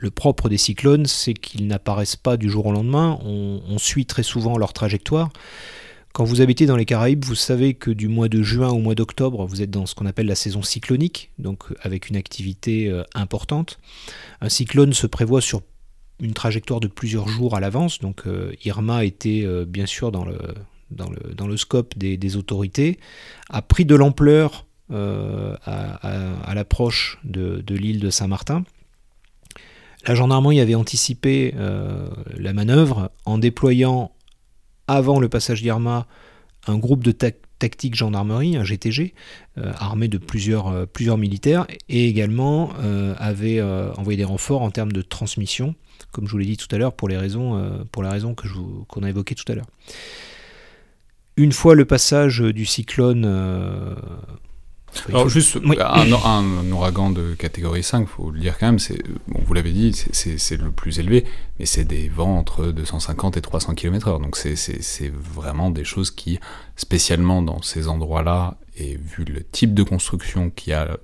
le 0.00 0.10
propre 0.10 0.48
des 0.48 0.56
cyclones, 0.56 1.06
c'est 1.06 1.34
qu'ils 1.34 1.66
n'apparaissent 1.66 2.16
pas 2.16 2.36
du 2.38 2.48
jour 2.48 2.66
au 2.66 2.72
lendemain. 2.72 3.18
On, 3.22 3.78
suit 3.78 4.06
très 4.06 4.22
souvent 4.22 4.56
leur 4.58 4.72
trajectoire. 4.72 5.30
Quand 6.12 6.24
vous 6.24 6.40
habitez 6.40 6.66
dans 6.66 6.76
les 6.76 6.86
Caraïbes, 6.86 7.24
vous 7.24 7.34
savez 7.34 7.74
que 7.74 7.90
du 7.90 8.08
mois 8.08 8.28
de 8.28 8.42
juin 8.42 8.68
au 8.70 8.78
mois 8.78 8.94
d'octobre, 8.94 9.46
vous 9.46 9.62
êtes 9.62 9.70
dans 9.70 9.86
ce 9.86 9.94
qu'on 9.94 10.06
appelle 10.06 10.26
la 10.26 10.34
saison 10.34 10.62
cyclonique, 10.62 11.30
donc 11.38 11.64
avec 11.82 12.08
une 12.08 12.16
activité 12.16 12.88
euh, 12.88 13.04
importante. 13.14 13.78
Un 14.40 14.48
cyclone 14.48 14.92
se 14.92 15.06
prévoit 15.06 15.40
sur 15.40 15.62
une 16.20 16.34
trajectoire 16.34 16.80
de 16.80 16.88
plusieurs 16.88 17.28
jours 17.28 17.56
à 17.56 17.60
l'avance. 17.60 17.98
Donc 17.98 18.26
euh, 18.26 18.52
Irma 18.64 19.04
était 19.04 19.42
euh, 19.44 19.64
bien 19.64 19.86
sûr 19.86 20.12
dans 20.12 20.24
le, 20.24 21.56
scope 21.56 21.96
des, 21.96 22.36
autorités, 22.36 22.98
a 23.48 23.62
pris 23.62 23.84
de 23.84 23.94
l'ampleur 23.94 24.66
euh, 24.90 25.56
à, 25.64 26.54
l'approche 26.54 27.18
de, 27.24 27.62
l'île 27.68 28.00
de 28.00 28.10
Saint-Martin. 28.10 28.64
La 30.06 30.14
gendarmerie 30.14 30.60
avait 30.60 30.74
anticipé 30.74 31.54
la 32.36 32.52
manœuvre 32.54 33.10
en 33.26 33.36
déployant 33.36 34.12
avant 34.88 35.20
le 35.20 35.28
passage 35.28 35.62
d'Irma 35.62 36.06
un 36.66 36.78
groupe 36.78 37.04
de 37.04 37.12
tactique 37.60 37.94
gendarmerie, 37.94 38.56
un 38.56 38.64
GTG, 38.64 39.14
armé 39.56 40.08
de 40.08 40.18
plusieurs, 40.18 40.88
plusieurs 40.88 41.18
militaires, 41.18 41.66
et 41.88 42.08
également 42.08 42.72
avait 43.18 43.62
envoyé 43.62 44.16
des 44.16 44.24
renforts 44.24 44.62
en 44.62 44.70
termes 44.70 44.92
de 44.92 45.02
transmission 45.02 45.74
comme 46.12 46.26
je 46.26 46.32
vous 46.32 46.38
l'ai 46.38 46.46
dit 46.46 46.56
tout 46.56 46.72
à 46.74 46.78
l'heure, 46.78 46.92
pour 46.92 47.08
les 47.08 47.16
raisons, 47.16 47.56
euh, 47.56 48.02
la 48.02 48.10
raison 48.10 48.34
que 48.34 48.46
qu'on 48.88 49.02
a 49.02 49.08
évoquée 49.08 49.34
tout 49.34 49.50
à 49.50 49.54
l'heure. 49.54 49.66
Une 51.36 51.52
fois 51.52 51.74
le 51.74 51.84
passage 51.84 52.40
du 52.40 52.66
cyclone. 52.66 53.24
Euh, 54.96 55.10
Alors, 55.10 55.28
juste 55.28 55.58
un, 55.78 56.72
ouragan 56.72 57.10
de 57.10 57.34
catégorie 57.34 57.82
5, 57.82 58.00
il 58.00 58.06
faut 58.06 58.30
le 58.30 58.40
dire 58.40 58.58
quand 58.58 58.66
même, 58.66 58.78
c'est, 58.78 59.02
vous 59.28 59.54
l'avez 59.54 59.72
dit, 59.72 59.92
c'est, 59.92 60.56
le 60.56 60.70
plus 60.70 60.98
élevé, 60.98 61.24
mais 61.58 61.66
c'est 61.66 61.84
des 61.84 62.08
vents 62.08 62.38
entre 62.38 62.66
250 62.66 63.36
et 63.36 63.40
300 63.40 63.74
km/h. 63.74 64.20
Donc 64.20 64.36
c'est, 64.36 65.12
vraiment 65.12 65.70
des 65.70 65.84
choses 65.84 66.10
qui, 66.10 66.38
spécialement 66.76 67.42
dans 67.42 67.62
ces 67.62 67.88
endroits-là, 67.88 68.56
et 68.76 68.96
vu 68.96 69.24
le 69.24 69.42
type 69.44 69.74
de 69.74 69.82
construction 69.82 70.50
qu'il 70.50 70.70
y 70.70 70.74
a 70.74 70.96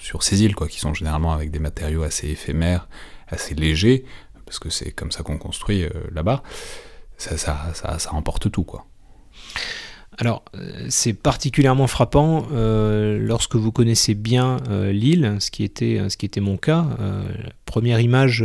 sur 0.00 0.22
ces 0.22 0.42
îles, 0.42 0.54
quoi, 0.54 0.68
qui 0.68 0.80
sont 0.80 0.94
généralement 0.94 1.32
avec 1.32 1.50
des 1.50 1.58
matériaux 1.58 2.02
assez 2.02 2.28
éphémères, 2.28 2.88
assez 3.28 3.54
léger, 3.54 4.04
parce 4.46 4.58
que 4.58 4.70
c'est 4.70 4.92
comme 4.92 5.12
ça 5.12 5.22
qu'on 5.22 5.38
construit 5.38 5.84
là-bas, 6.12 6.42
ça, 7.18 7.36
ça, 7.36 7.70
ça, 7.74 7.98
ça 7.98 8.14
emporte 8.14 8.50
tout, 8.50 8.64
quoi. 8.64 8.86
Alors, 10.18 10.44
c'est 10.88 11.12
particulièrement 11.12 11.86
frappant 11.86 12.48
lorsque 12.50 13.54
vous 13.54 13.70
connaissez 13.70 14.14
bien 14.14 14.56
l'île, 14.90 15.36
ce, 15.38 15.50
qui 15.50 15.62
était, 15.62 16.08
ce 16.08 16.16
qui 16.16 16.26
était 16.26 16.40
mon 16.40 16.56
cas. 16.56 16.86
première 17.64 18.00
image 18.00 18.44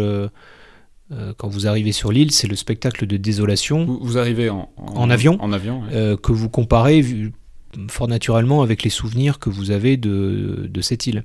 euh, 1.13 1.33
quand 1.37 1.47
vous 1.47 1.67
arrivez 1.67 1.91
sur 1.91 2.11
l'île, 2.11 2.31
c'est 2.31 2.47
le 2.47 2.55
spectacle 2.55 3.05
de 3.05 3.17
désolation. 3.17 3.85
Vous, 4.01 4.17
arrivez 4.17 4.49
en, 4.49 4.69
avion, 5.09 5.37
en 5.41 5.51
avion 5.51 5.83
euh, 5.91 6.15
que 6.17 6.31
vous 6.31 6.49
comparez 6.49 7.03
fort 7.89 8.07
naturellement 8.07 8.61
avec 8.61 8.83
les 8.83 8.89
souvenirs 8.89 9.39
que 9.39 9.49
vous 9.49 9.71
avez 9.71 9.97
de, 9.97 10.69
cette 10.81 11.07
île. 11.07 11.23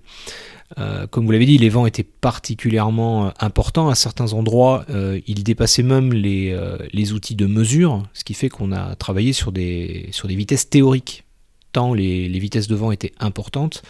Euh, 0.78 1.06
comme 1.06 1.24
vous 1.24 1.32
l'avez 1.32 1.46
dit, 1.46 1.56
les 1.56 1.70
vents 1.70 1.86
étaient 1.86 2.04
particulièrement 2.04 3.32
importants. 3.40 3.88
À 3.88 3.94
certains 3.94 4.32
endroits, 4.32 4.84
ils 5.26 5.44
dépassaient 5.44 5.82
même 5.82 6.12
les, 6.12 6.56
les, 6.92 7.12
outils 7.12 7.36
de 7.36 7.46
mesure, 7.46 8.02
ce 8.12 8.24
qui 8.24 8.34
fait 8.34 8.48
qu'on 8.48 8.72
a 8.72 8.94
travaillé 8.96 9.32
sur 9.32 9.52
des, 9.52 10.08
sur 10.12 10.28
des 10.28 10.36
vitesses 10.36 10.68
théoriques. 10.68 11.24
Tant 11.72 11.94
les, 11.94 12.28
les 12.28 12.38
vitesses 12.38 12.68
de 12.68 12.74
vent 12.74 12.92
étaient 12.92 13.12
importantes, 13.18 13.82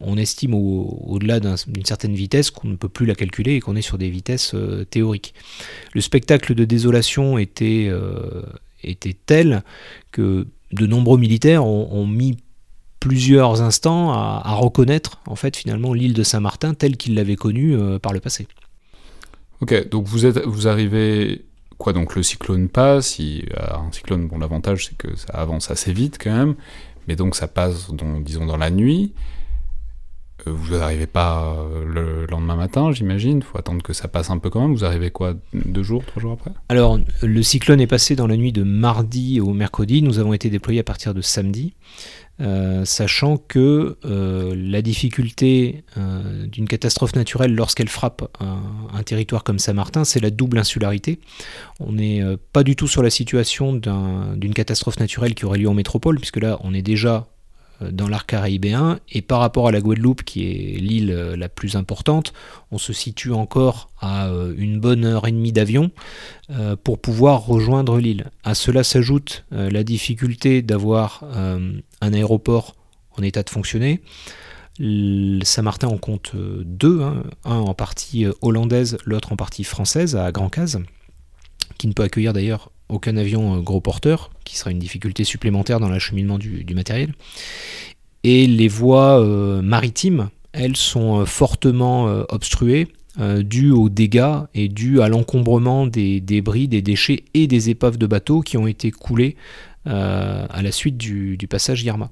on 0.00 0.16
estime 0.16 0.54
au-delà 0.54 1.40
d'une 1.40 1.84
certaine 1.84 2.14
vitesse 2.14 2.50
qu'on 2.50 2.68
ne 2.68 2.76
peut 2.76 2.88
plus 2.88 3.06
la 3.06 3.14
calculer 3.14 3.54
et 3.54 3.60
qu'on 3.60 3.76
est 3.76 3.82
sur 3.82 3.98
des 3.98 4.10
vitesses 4.10 4.52
euh, 4.54 4.84
théoriques. 4.84 5.34
Le 5.94 6.00
spectacle 6.00 6.54
de 6.54 6.64
désolation 6.64 7.38
était, 7.38 7.86
euh, 7.88 8.42
était 8.82 9.16
tel 9.26 9.62
que 10.12 10.46
de 10.72 10.86
nombreux 10.86 11.18
militaires 11.18 11.64
ont, 11.64 12.06
mis 12.06 12.36
plusieurs 13.06 13.62
instants 13.62 14.12
à, 14.12 14.54
reconnaître 14.54 15.20
en 15.26 15.36
fait 15.36 15.56
finalement 15.56 15.94
l'île 15.94 16.12
de 16.12 16.24
Saint-Martin 16.24 16.74
telle 16.74 16.96
qu'ils 16.96 17.14
l'avaient 17.14 17.36
connue 17.36 17.76
euh, 17.76 18.00
par 18.00 18.12
le 18.12 18.18
passé. 18.18 18.48
Ok, 19.60 19.88
donc 19.90 20.06
vous, 20.06 20.26
êtes, 20.26 20.44
vous 20.44 20.66
arrivez 20.66 21.44
quoi 21.78 21.92
donc 21.92 22.16
le 22.16 22.24
cyclone 22.24 22.68
passe, 22.68 23.20
il, 23.20 23.48
un 23.56 23.92
cyclone 23.92 24.26
bon 24.26 24.38
l'avantage 24.38 24.86
c'est 24.86 24.96
que 24.96 25.14
ça 25.16 25.34
avance 25.34 25.70
assez 25.70 25.92
vite 25.92 26.18
quand 26.20 26.34
même, 26.34 26.54
mais 27.06 27.14
donc 27.14 27.36
ça 27.36 27.46
passe 27.46 27.90
disons 28.24 28.44
dans 28.44 28.56
la 28.56 28.70
nuit 28.70 29.12
vous 30.46 30.76
n'arrivez 30.76 31.06
pas 31.06 31.54
euh, 31.54 31.84
le 31.84 32.26
lendemain 32.26 32.56
matin, 32.56 32.92
j'imagine. 32.92 33.38
Il 33.38 33.44
faut 33.44 33.58
attendre 33.58 33.82
que 33.82 33.92
ça 33.92 34.08
passe 34.08 34.30
un 34.30 34.38
peu 34.38 34.50
quand 34.50 34.60
même. 34.60 34.74
Vous 34.74 34.84
arrivez 34.84 35.10
quoi 35.10 35.34
Deux 35.52 35.82
jours, 35.82 36.04
trois 36.04 36.22
jours 36.22 36.32
après? 36.32 36.52
Alors, 36.68 36.98
le 37.22 37.42
cyclone 37.42 37.80
est 37.80 37.86
passé 37.86 38.16
dans 38.16 38.26
la 38.26 38.36
nuit 38.36 38.52
de 38.52 38.62
mardi 38.62 39.40
au 39.40 39.52
mercredi. 39.52 40.02
Nous 40.02 40.18
avons 40.18 40.32
été 40.32 40.50
déployés 40.50 40.80
à 40.80 40.84
partir 40.84 41.14
de 41.14 41.20
samedi. 41.20 41.74
Euh, 42.40 42.84
sachant 42.84 43.38
que 43.38 43.96
euh, 44.04 44.54
la 44.54 44.82
difficulté 44.82 45.84
d'une 45.96 46.68
catastrophe 46.68 47.14
naturelle 47.16 47.54
lorsqu'elle 47.54 47.88
frappe 47.88 48.30
un, 48.40 49.02
territoire 49.02 49.44
comme 49.44 49.58
Saint-Martin, 49.58 50.04
c'est 50.04 50.20
la 50.20 50.30
double 50.30 50.58
insularité. 50.58 51.20
On 51.80 51.92
n'est 51.92 52.22
pas 52.52 52.62
du 52.62 52.76
tout 52.76 52.88
sur 52.88 53.02
la 53.02 53.10
situation 53.10 53.72
d'une 53.74 54.54
catastrophe 54.54 54.98
naturelle 54.98 55.34
qui 55.34 55.44
aurait 55.44 55.58
lieu 55.58 55.68
en 55.68 55.74
métropole, 55.74 56.18
puisque 56.18 56.38
là 56.38 56.58
on 56.62 56.74
est 56.74 56.82
déjà 56.82 57.16
euh, 57.16 57.35
dans 57.82 58.08
l'arc 58.08 58.28
caribéen, 58.30 58.98
et 59.10 59.22
par 59.22 59.40
rapport 59.40 59.68
à 59.68 59.72
la 59.72 59.80
Guadeloupe, 59.80 60.22
qui 60.22 60.44
est 60.44 60.78
l'île 60.78 61.10
euh, 61.10 61.36
la 61.36 61.48
plus 61.48 61.76
importante, 61.76 62.32
on 62.70 62.78
se 62.78 62.92
situe 62.92 63.32
encore 63.32 63.90
à 64.00 64.28
euh, 64.28 64.54
une 64.56 64.80
bonne 64.80 65.04
heure 65.04 65.26
et 65.26 65.32
demie 65.32 65.52
d'avion 65.52 65.90
pour 66.84 67.00
pouvoir 67.00 67.44
rejoindre 67.44 67.98
l'île. 67.98 68.30
À 68.44 68.54
cela 68.54 68.84
s'ajoute 68.84 69.44
la 69.50 69.82
difficulté 69.82 70.62
d'avoir 70.62 71.24
un 71.24 72.12
aéroport 72.12 72.76
en 73.18 73.22
état 73.24 73.42
de 73.42 73.50
fonctionner. 73.50 74.00
Saint-Martin 75.42 75.88
en 75.88 75.98
compte 75.98 76.36
deux, 76.36 77.02
hein. 77.02 77.24
un 77.44 77.56
en 77.56 77.74
partie 77.74 78.26
hollandaise, 78.42 78.96
l'autre 79.04 79.32
en 79.32 79.36
partie 79.36 79.64
française, 79.64 80.14
à 80.14 80.30
Grand 80.30 80.48
Case, 80.48 80.78
qui 81.78 81.88
ne 81.88 81.92
peut 81.92 82.04
accueillir 82.04 82.32
d'ailleurs 82.32 82.70
aucun 82.88 83.16
avion 83.16 83.56
euh, 83.56 83.60
gros 83.60 83.80
porteur, 83.80 84.30
qui 84.44 84.56
sera 84.56 84.70
une 84.70 84.78
difficulté 84.78 85.24
supplémentaire 85.24 85.80
dans 85.80 85.88
l'acheminement 85.88 86.38
du, 86.38 86.64
matériel. 86.74 87.14
Et 88.24 88.46
les 88.46 88.68
voies 88.68 89.20
euh, 89.20 89.62
maritimes, 89.62 90.30
elles 90.52 90.76
sont 90.76 91.20
euh, 91.20 91.24
fortement 91.24 92.06
obstruées, 92.28 92.88
dues 93.18 93.70
aux 93.70 93.88
dégâts 93.88 94.40
et 94.54 94.68
dues 94.68 95.00
à 95.00 95.08
l'encombrement 95.08 95.86
des 95.86 96.20
débris, 96.20 96.68
des 96.68 96.82
déchets 96.82 97.24
et 97.32 97.46
des 97.46 97.70
épaves 97.70 97.96
de 97.96 98.06
bateaux 98.06 98.42
qui 98.42 98.58
ont 98.58 98.66
été 98.66 98.90
coulés 98.90 99.36
à 99.86 100.60
la 100.62 100.70
suite 100.70 100.98
du, 100.98 101.38
du 101.38 101.48
passage 101.48 101.82
Yerma. 101.82 102.10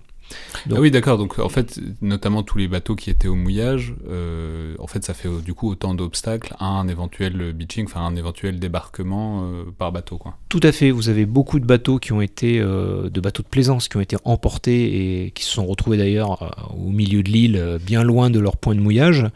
Ah 0.71 0.81
oui, 0.81 0.91
d'accord. 0.91 1.19
Donc, 1.19 1.39
en 1.39 1.49
fait, 1.49 1.81
notamment 2.01 2.43
tous 2.43 2.59
les 2.59 2.69
bateaux 2.69 2.97
qui 2.97 3.11
étaient 3.11 3.29
au 3.29 3.35
mouillage, 3.35 3.95
euh, 4.09 4.75
en 4.79 4.87
fait, 4.87 5.05
ça 5.05 5.15
fait 5.15 5.29
du 5.45 5.55
coup 5.55 5.71
autant 5.71 5.95
d'obstacles 5.95 6.55
à 6.59 6.67
un 6.67 6.89
éventuel 6.89 7.53
beaching, 7.53 7.87
enfin 7.87 8.01
un 8.01 8.17
éventuel 8.17 8.59
débarquement 8.59 9.45
euh, 9.45 9.65
par 9.77 9.93
bateau, 9.93 10.17
quoi. 10.17 10.37
Tout 10.49 10.61
à 10.63 10.73
fait. 10.73 10.91
Vous 10.91 11.09
avez 11.09 11.27
beaucoup 11.27 11.61
de 11.61 11.67
bateaux 11.67 11.99
qui 11.99 12.13
ont 12.13 12.21
été, 12.21 12.61
euh, 12.61 13.11
de 13.11 13.21
bateaux 13.21 13.43
de 13.43 13.49
plaisance, 13.49 13.89
qui 13.89 13.97
ont 13.97 14.01
été 14.01 14.17
emportés 14.25 15.25
et 15.25 15.31
qui 15.33 15.45
se 15.45 15.51
sont 15.51 15.67
retrouvés 15.67 15.97
d'ailleurs 15.97 16.73
au 16.77 16.91
milieu 16.91 17.23
de 17.23 17.31
l'île, 17.31 17.79
bien 17.85 18.03
loin 18.03 18.31
de 18.31 18.41
leur 18.41 18.57
point 18.57 18.75
de 18.75 18.81
mouillage. 18.81 19.27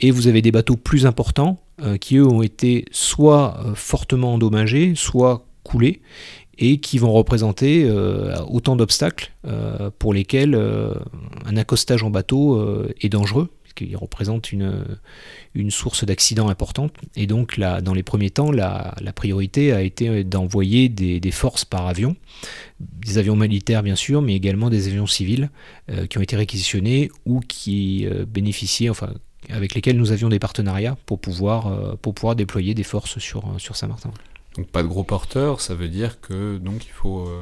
Et 0.00 0.10
vous 0.10 0.26
avez 0.26 0.42
des 0.42 0.52
bateaux 0.52 0.76
plus 0.76 1.06
importants 1.06 1.60
qui 2.00 2.16
eux 2.16 2.26
ont 2.26 2.42
été 2.42 2.84
soit 2.92 3.60
fortement 3.74 4.34
endommagés, 4.34 4.94
soit 4.94 5.46
coulés 5.64 6.00
et 6.62 6.78
qui 6.78 6.98
vont 6.98 7.12
représenter 7.12 7.84
euh, 7.84 8.38
autant 8.44 8.76
d'obstacles 8.76 9.32
euh, 9.48 9.90
pour 9.98 10.14
lesquels 10.14 10.54
euh, 10.54 10.94
un 11.44 11.56
accostage 11.56 12.04
en 12.04 12.10
bateau 12.10 12.64
est 13.00 13.08
dangereux, 13.08 13.50
puisqu'il 13.64 13.96
représente 13.96 14.52
une, 14.52 14.84
une 15.56 15.72
source 15.72 16.04
d'accidents 16.04 16.48
importante. 16.48 16.94
Et 17.16 17.26
donc, 17.26 17.58
dans 17.58 17.94
les 17.94 18.04
premiers 18.04 18.30
temps, 18.30 18.52
la, 18.52 18.94
priorité 19.12 19.72
a 19.72 19.82
été 19.82 20.22
d'envoyer 20.22 20.88
des, 20.88 21.18
des, 21.18 21.30
forces 21.32 21.64
par 21.64 21.88
avion, 21.88 22.14
des 22.78 23.18
avions 23.18 23.34
militaires 23.34 23.82
bien 23.82 23.96
sûr, 23.96 24.22
mais 24.22 24.36
également 24.36 24.70
des 24.70 24.86
avions 24.86 25.08
civils 25.08 25.50
qui 26.08 26.18
ont 26.18 26.22
été 26.22 26.36
réquisitionnés 26.36 27.10
ou 27.26 27.40
qui 27.40 28.06
bénéficiaient, 28.28 28.88
enfin, 28.88 29.14
avec 29.48 29.74
lesquels 29.74 29.96
nous 29.96 30.12
avions 30.12 30.28
des 30.28 30.38
partenariats 30.38 30.96
pour 31.06 31.18
pouvoir, 31.18 31.96
pour 31.98 32.14
pouvoir 32.14 32.36
déployer 32.36 32.74
des 32.74 32.84
forces 32.84 33.18
sur, 33.18 33.52
sur 33.58 33.74
Saint-Martin. 33.74 34.12
Donc 34.56 34.66
pas 34.66 34.82
de 34.82 34.88
gros 34.88 35.02
porteurs, 35.02 35.62
ça 35.62 35.74
veut 35.74 35.88
dire 35.88 36.20
que 36.20 36.58
donc 36.58 36.84
il 36.84 36.90
faut 36.90 37.20
euh, 37.20 37.40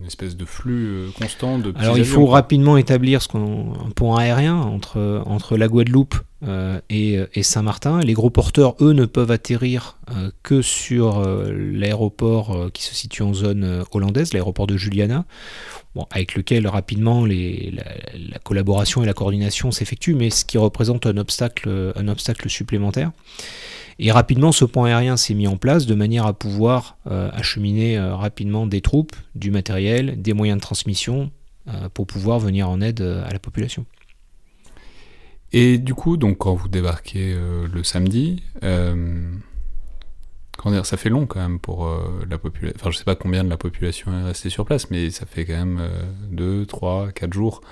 une 0.00 0.06
espèce 0.06 0.36
de 0.36 0.46
flux 0.46 0.86
euh, 0.86 1.08
constant 1.18 1.58
de. 1.58 1.74
Alors 1.76 1.98
il 1.98 2.04
faut 2.06 2.24
rapidement 2.24 2.78
établir 2.78 3.20
ce 3.20 3.28
qu'on 3.28 3.74
un 3.74 3.90
pont 3.90 4.14
aérien 4.14 4.56
entre 4.56 5.22
entre 5.26 5.58
la 5.58 5.68
Guadeloupe 5.68 6.14
euh, 6.48 6.80
et, 6.88 7.18
et 7.34 7.42
Saint-Martin. 7.42 8.00
Les 8.00 8.14
gros 8.14 8.30
porteurs, 8.30 8.74
eux, 8.80 8.92
ne 8.92 9.04
peuvent 9.04 9.30
atterrir 9.30 9.98
que 10.42 10.62
sur 10.62 11.22
l'aéroport 11.50 12.70
qui 12.72 12.84
se 12.84 12.94
situe 12.94 13.22
en 13.22 13.34
zone 13.34 13.84
hollandaise, 13.92 14.32
l'aéroport 14.32 14.66
de 14.66 14.76
Juliana. 14.76 15.26
Bon, 15.94 16.06
avec 16.10 16.34
lequel 16.34 16.66
rapidement 16.68 17.24
les, 17.24 17.72
la, 17.74 17.84
la, 18.32 18.38
collaboration 18.38 19.02
et 19.02 19.06
la 19.06 19.14
coordination 19.14 19.70
s'effectuent, 19.70 20.14
mais 20.14 20.28
ce 20.28 20.44
qui 20.44 20.58
représente 20.58 21.06
un 21.06 21.16
obstacle, 21.16 21.92
un 21.96 22.08
obstacle 22.08 22.50
supplémentaire. 22.50 23.12
Et 23.98 24.12
rapidement, 24.12 24.52
ce 24.52 24.66
pont 24.66 24.84
aérien 24.84 25.16
s'est 25.16 25.34
mis 25.34 25.46
en 25.46 25.56
place 25.56 25.86
de 25.86 25.94
manière 25.94 26.26
à 26.26 26.34
pouvoir 26.34 26.98
euh, 27.06 27.30
acheminer 27.32 27.96
euh, 27.96 28.14
rapidement 28.14 28.66
des 28.66 28.82
troupes, 28.82 29.16
du 29.34 29.50
matériel, 29.50 30.20
des 30.20 30.34
moyens 30.34 30.58
de 30.58 30.62
transmission 30.62 31.30
euh, 31.68 31.88
pour 31.88 32.06
pouvoir 32.06 32.38
venir 32.38 32.68
en 32.68 32.82
aide 32.82 33.00
à 33.00 33.32
la 33.32 33.38
population. 33.38 33.86
Et 35.52 35.78
du 35.78 35.94
coup, 35.94 36.18
donc 36.18 36.38
quand 36.38 36.54
vous 36.54 36.68
débarquez 36.68 37.36
le 37.72 37.84
samedi, 37.84 38.42
ça 38.60 38.94
fait 40.96 41.08
long 41.08 41.26
quand 41.26 41.40
même 41.40 41.60
pour 41.60 41.88
la 42.28 42.36
population. 42.36 42.76
Enfin, 42.78 42.90
je 42.90 42.98
sais 42.98 43.04
pas 43.04 43.14
combien 43.14 43.44
de 43.44 43.48
la 43.48 43.56
population 43.56 44.12
est 44.12 44.24
restée 44.24 44.50
sur 44.50 44.66
place, 44.66 44.90
mais 44.90 45.08
ça 45.10 45.24
fait 45.24 45.46
quand 45.46 45.56
même 45.56 45.80
2, 46.32 46.66
3, 46.66 47.12
4 47.12 47.32
jours 47.32 47.62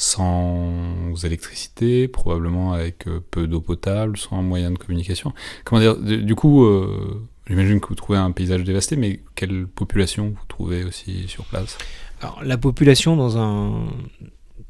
sans 0.00 1.14
électricité, 1.24 2.08
probablement 2.08 2.72
avec 2.72 3.06
euh, 3.06 3.20
peu 3.30 3.46
d'eau 3.46 3.60
potable, 3.60 4.16
sans 4.16 4.42
moyen 4.42 4.70
de 4.70 4.78
communication. 4.78 5.34
Comment 5.64 5.78
dire 5.78 5.96
Du 5.98 6.34
coup, 6.34 6.64
euh, 6.64 7.22
j'imagine 7.46 7.80
que 7.80 7.88
vous 7.88 7.96
trouvez 7.96 8.16
un 8.18 8.30
paysage 8.30 8.64
dévasté, 8.64 8.96
mais 8.96 9.20
quelle 9.34 9.66
population 9.66 10.30
vous 10.30 10.46
trouvez 10.48 10.84
aussi 10.84 11.28
sur 11.28 11.44
place? 11.44 11.76
Alors, 12.22 12.42
la 12.42 12.56
population, 12.56 13.14
dans 13.14 13.36
un, 13.36 13.88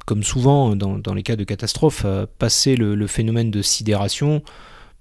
comme 0.04 0.24
souvent 0.24 0.74
dans, 0.74 0.98
dans 0.98 1.14
les 1.14 1.22
cas 1.22 1.36
de 1.36 1.44
catastrophe, 1.44 2.04
a 2.04 2.26
passé 2.26 2.74
le, 2.74 3.06
phénomène 3.06 3.52
de 3.52 3.62
sidération. 3.62 4.42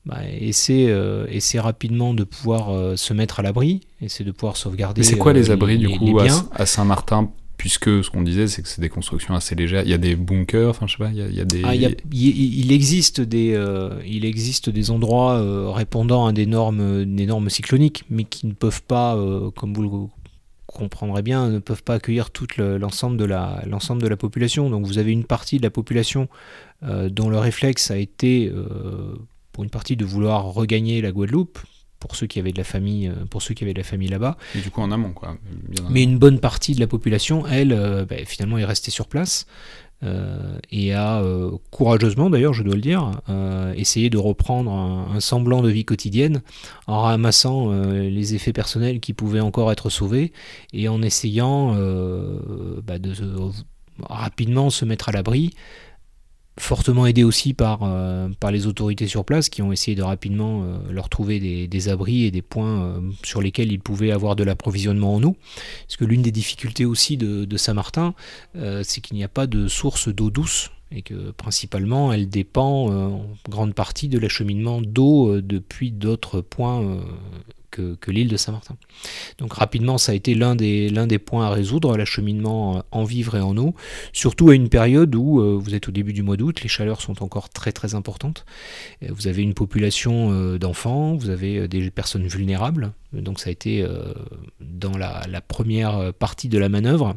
Bah, 0.06 0.20
essaie, 0.30 0.86
euh, 0.90 1.26
essaie, 1.30 1.60
rapidement 1.60 2.14
de 2.14 2.24
pouvoir 2.24 2.98
se 2.98 3.14
mettre 3.14 3.40
à 3.40 3.44
l'abri, 3.44 3.82
essaie 4.00 4.24
de 4.24 4.32
pouvoir 4.32 4.58
sauvegarder. 4.58 5.02
c'est 5.02 5.18
quoi 5.18 5.34
les 5.34 5.50
abris 5.50 5.80
du 5.80 5.90
coup 5.90 6.20
à 6.20 6.66
Saint-Martin? 6.68 7.32
Puisque 7.60 8.04
ce 8.06 8.10
qu'on 8.10 8.22
disait, 8.22 8.48
c'est 8.48 8.62
que 8.62 8.70
c'est 8.70 8.80
des 8.80 8.90
constructions 8.90 9.36
assez 9.36 9.54
légères. 9.54 9.84
Il 9.84 9.90
y 9.90 9.94
a 9.94 9.98
des 9.98 10.16
bunkers, 10.16 10.70
enfin 10.70 10.88
je 10.88 10.94
sais 10.94 11.04
pas, 11.04 11.10
il 11.10 11.18
y 11.18 11.42
a, 11.42 11.46
des. 11.46 11.62
Ah, 11.66 11.76
il, 11.76 12.72
existe 12.72 13.20
des, 13.20 13.54
euh, 13.54 14.02
il 14.08 14.24
existe 14.24 14.70
des 14.70 14.92
endroits 14.92 15.34
euh, 15.34 15.70
répondant 15.70 16.26
à 16.26 16.32
des 16.32 16.46
normes, 16.46 17.04
des 17.04 17.26
normes 17.26 17.50
cycloniques, 17.50 18.06
mais 18.10 18.24
qui 18.24 18.48
ne 18.48 18.54
peuvent 18.54 18.82
pas, 18.84 19.18
euh, 19.18 19.52
comme 19.52 19.74
vous 19.74 19.82
le 19.82 19.90
comprendrez 20.68 21.22
bien, 21.22 21.50
ne 21.50 21.60
peuvent 21.60 21.84
pas 21.84 21.96
accueillir 21.96 22.32
tout 22.32 22.48
l'ensemble 22.58 23.18
de 23.18 23.26
la, 23.26 23.62
l'ensemble 23.68 24.02
de 24.02 24.08
la 24.08 24.16
population. 24.16 24.70
Donc 24.70 24.86
vous 24.86 24.98
avez 24.98 25.12
une 25.12 25.26
partie 25.26 25.58
de 25.58 25.64
la 25.64 25.70
population 25.70 26.30
dont 26.82 27.30
le 27.30 27.38
réflexe 27.38 27.92
a 27.92 27.98
été 27.98 28.50
pour 29.52 29.66
une 29.66 29.70
partie 29.70 29.98
de 29.98 30.06
vouloir 30.06 30.46
regagner 30.46 31.02
la 31.02 31.12
Guadeloupe, 31.12 31.60
pour 32.00 32.16
ceux 32.16 32.28
qui 32.28 32.40
avaient 32.40 32.52
de 32.52 32.58
la 32.58 32.64
famille, 32.64 33.08
euh, 33.08 33.26
pour 33.30 33.42
ceux 33.42 33.54
qui 33.54 33.64
avaient 33.64 33.74
de 33.74 33.80
la 33.80 33.86
famille 33.86 34.08
là-bas. 34.08 34.38
Et 34.56 34.60
du 34.60 34.72
coup 34.72 34.82
en 34.82 34.92
amont, 34.92 35.12
quoi. 35.12 35.38
Mais 35.90 36.04
une 36.04 36.18
bonne 36.18 36.40
partie 36.40 36.74
de 36.74 36.80
la 36.80 36.88
population, 36.88 37.46
elle, 37.48 37.74
euh, 37.74 38.06
bah, 38.06 38.16
finalement, 38.26 38.58
est 38.58 38.66
restée 38.66 38.92
sur 38.92 39.08
place. 39.08 39.46
Euh, 40.02 40.58
et 40.72 40.94
a 40.94 41.22
courageusement 41.72 42.30
d'ailleurs, 42.30 42.54
je 42.54 42.64
dois 42.64 42.76
le 42.76 42.82
dire, 42.82 43.12
essayé 43.76 44.10
de 44.10 44.18
reprendre 44.18 44.72
un, 44.72 45.20
semblant 45.20 45.62
de 45.62 45.70
vie 45.70 45.84
quotidienne 45.84 46.42
en 46.88 47.02
ramassant 47.02 47.70
les 47.92 48.34
effets 48.34 48.54
personnels 48.54 49.02
qui 49.02 49.12
pouvaient 49.12 49.42
encore 49.42 49.74
être 49.74 49.90
sauvés 49.90 50.32
et 50.72 50.88
en 50.88 51.02
essayant 51.02 51.74
bah, 52.82 52.98
de 52.98 53.12
rapidement 54.02 54.70
se 54.70 54.86
mettre 54.86 55.10
à 55.10 55.12
l'abri 55.12 55.54
fortement 56.60 57.06
aidé 57.06 57.24
aussi 57.24 57.54
par, 57.54 57.80
euh, 57.84 58.30
par 58.40 58.52
les 58.52 58.68
autorités 58.68 59.08
sur 59.08 59.26
place 59.26 59.50
qui 59.50 59.62
ont 59.62 59.72
essayé 59.72 59.96
de 59.96 60.04
rapidement 60.04 60.64
euh, 60.64 60.78
leur 60.92 61.10
trouver 61.10 61.68
des, 61.68 61.90
abris 61.90 62.26
et 62.26 62.32
des 62.32 62.42
points 62.42 62.84
euh, 62.84 63.00
sur 63.24 63.42
lesquels 63.42 63.72
ils 63.72 63.80
pouvaient 63.80 64.12
avoir 64.12 64.36
de 64.36 64.44
l'approvisionnement 64.44 65.16
en 65.16 65.24
eau. 65.24 65.36
Parce 65.88 65.98
que 65.98 66.06
l'une 66.06 66.22
des 66.22 66.32
difficultés 66.32 66.86
aussi 66.86 67.18
de, 67.18 67.46
de 67.46 67.58
Saint-Martin, 67.58 68.14
c'est 68.84 69.02
qu'il 69.02 69.18
n'y 69.18 69.24
a 69.24 69.30
pas 69.30 69.48
de 69.48 69.68
source 69.68 70.10
d'eau 70.10 70.30
douce 70.30 70.72
et 70.92 71.02
que 71.02 71.32
principalement 71.32 72.12
elle 72.12 72.30
dépend 72.30 72.90
en 72.90 73.26
grande 73.48 73.74
partie 73.74 74.08
de 74.08 74.20
l'acheminement 74.20 74.82
d'eau 74.82 75.40
depuis 75.42 75.92
d'autres 75.92 76.42
points 76.42 77.00
que, 77.70 78.12
l'île 78.12 78.28
de 78.28 78.38
Saint-Martin. 78.38 78.76
Donc 79.38 79.54
rapidement, 79.54 79.98
ça 79.98 80.12
a 80.12 80.16
été 80.16 80.34
l'un 80.34 80.56
des, 80.56 80.90
des 80.90 81.20
points 81.20 81.46
à 81.46 81.50
résoudre, 81.50 81.96
l'acheminement 81.98 82.78
euh, 82.78 82.82
en 82.92 83.04
vivres 83.04 83.36
et 83.36 83.42
en 83.42 83.56
eau, 83.58 83.76
surtout 84.14 84.50
à 84.50 84.56
une 84.56 84.70
période 84.70 85.16
où 85.16 85.40
euh, 85.40 85.58
vous 85.62 85.76
êtes 85.76 85.88
au 85.88 85.92
début 85.92 86.14
du 86.14 86.24
mois 86.24 86.38
d'août, 86.38 86.62
les 86.62 86.70
chaleurs 86.70 87.02
sont 87.02 87.24
encore 87.24 87.50
très 87.50 87.72
très 87.72 87.96
importantes. 87.96 88.46
Vous 89.08 89.28
avez 89.28 89.44
une 89.44 89.54
population 89.54 90.32
euh, 90.32 90.58
d'enfants, 90.58 91.16
vous 91.16 91.30
avez 91.30 91.68
des 91.68 91.92
personnes 91.92 92.28
vulnérables, 92.28 92.94
donc 93.14 93.40
ça 93.40 93.50
a 93.50 93.52
été 93.52 93.86
dans 94.60 94.98
la, 94.98 95.42
première 95.42 96.14
partie 96.14 96.50
de 96.50 96.58
la 96.58 96.70
manœuvre. 96.70 97.16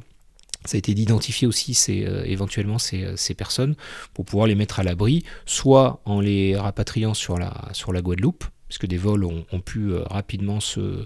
Ça 0.65 0.77
a 0.77 0.79
été 0.79 0.95
d'identifier 0.95 1.49
aussi 1.49 1.75
ces, 1.75 2.07
éventuellement 2.25 2.79
ces, 2.79 3.17
ces, 3.17 3.35
personnes 3.35 3.75
pour 4.15 4.25
pouvoir 4.25 4.47
les 4.47 4.55
mettre 4.55 4.79
à 4.79 4.85
l'abri, 4.85 5.25
soit 5.45 6.01
en 6.05 6.21
les 6.21 6.57
rapatriant 6.57 7.15
sur 7.15 7.37
la, 7.37 7.69
sur 7.73 7.93
la 7.93 8.01
Guadeloupe, 8.01 8.45
puisque 8.73 8.87
des 8.87 8.97
vols 8.97 9.25
ont, 9.25 9.61
pu 9.61 9.91
euh, 9.91 10.03
rapidement 10.05 10.59
se, 10.59 11.05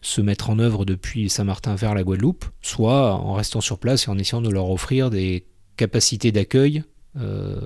se, 0.00 0.22
mettre 0.22 0.48
en 0.48 0.58
œuvre 0.58 0.86
depuis 0.86 1.28
Saint-Martin 1.28 1.74
vers 1.74 1.94
la 1.94 2.02
Guadeloupe, 2.02 2.46
soit 2.62 3.12
en 3.12 3.34
restant 3.34 3.60
sur 3.60 3.78
place 3.78 4.08
et 4.08 4.10
en 4.10 4.16
essayant 4.16 4.40
de 4.40 4.48
leur 4.48 4.70
offrir 4.70 5.10
des 5.10 5.44
capacités 5.76 6.32
d'accueil 6.32 6.82
euh, 7.20 7.60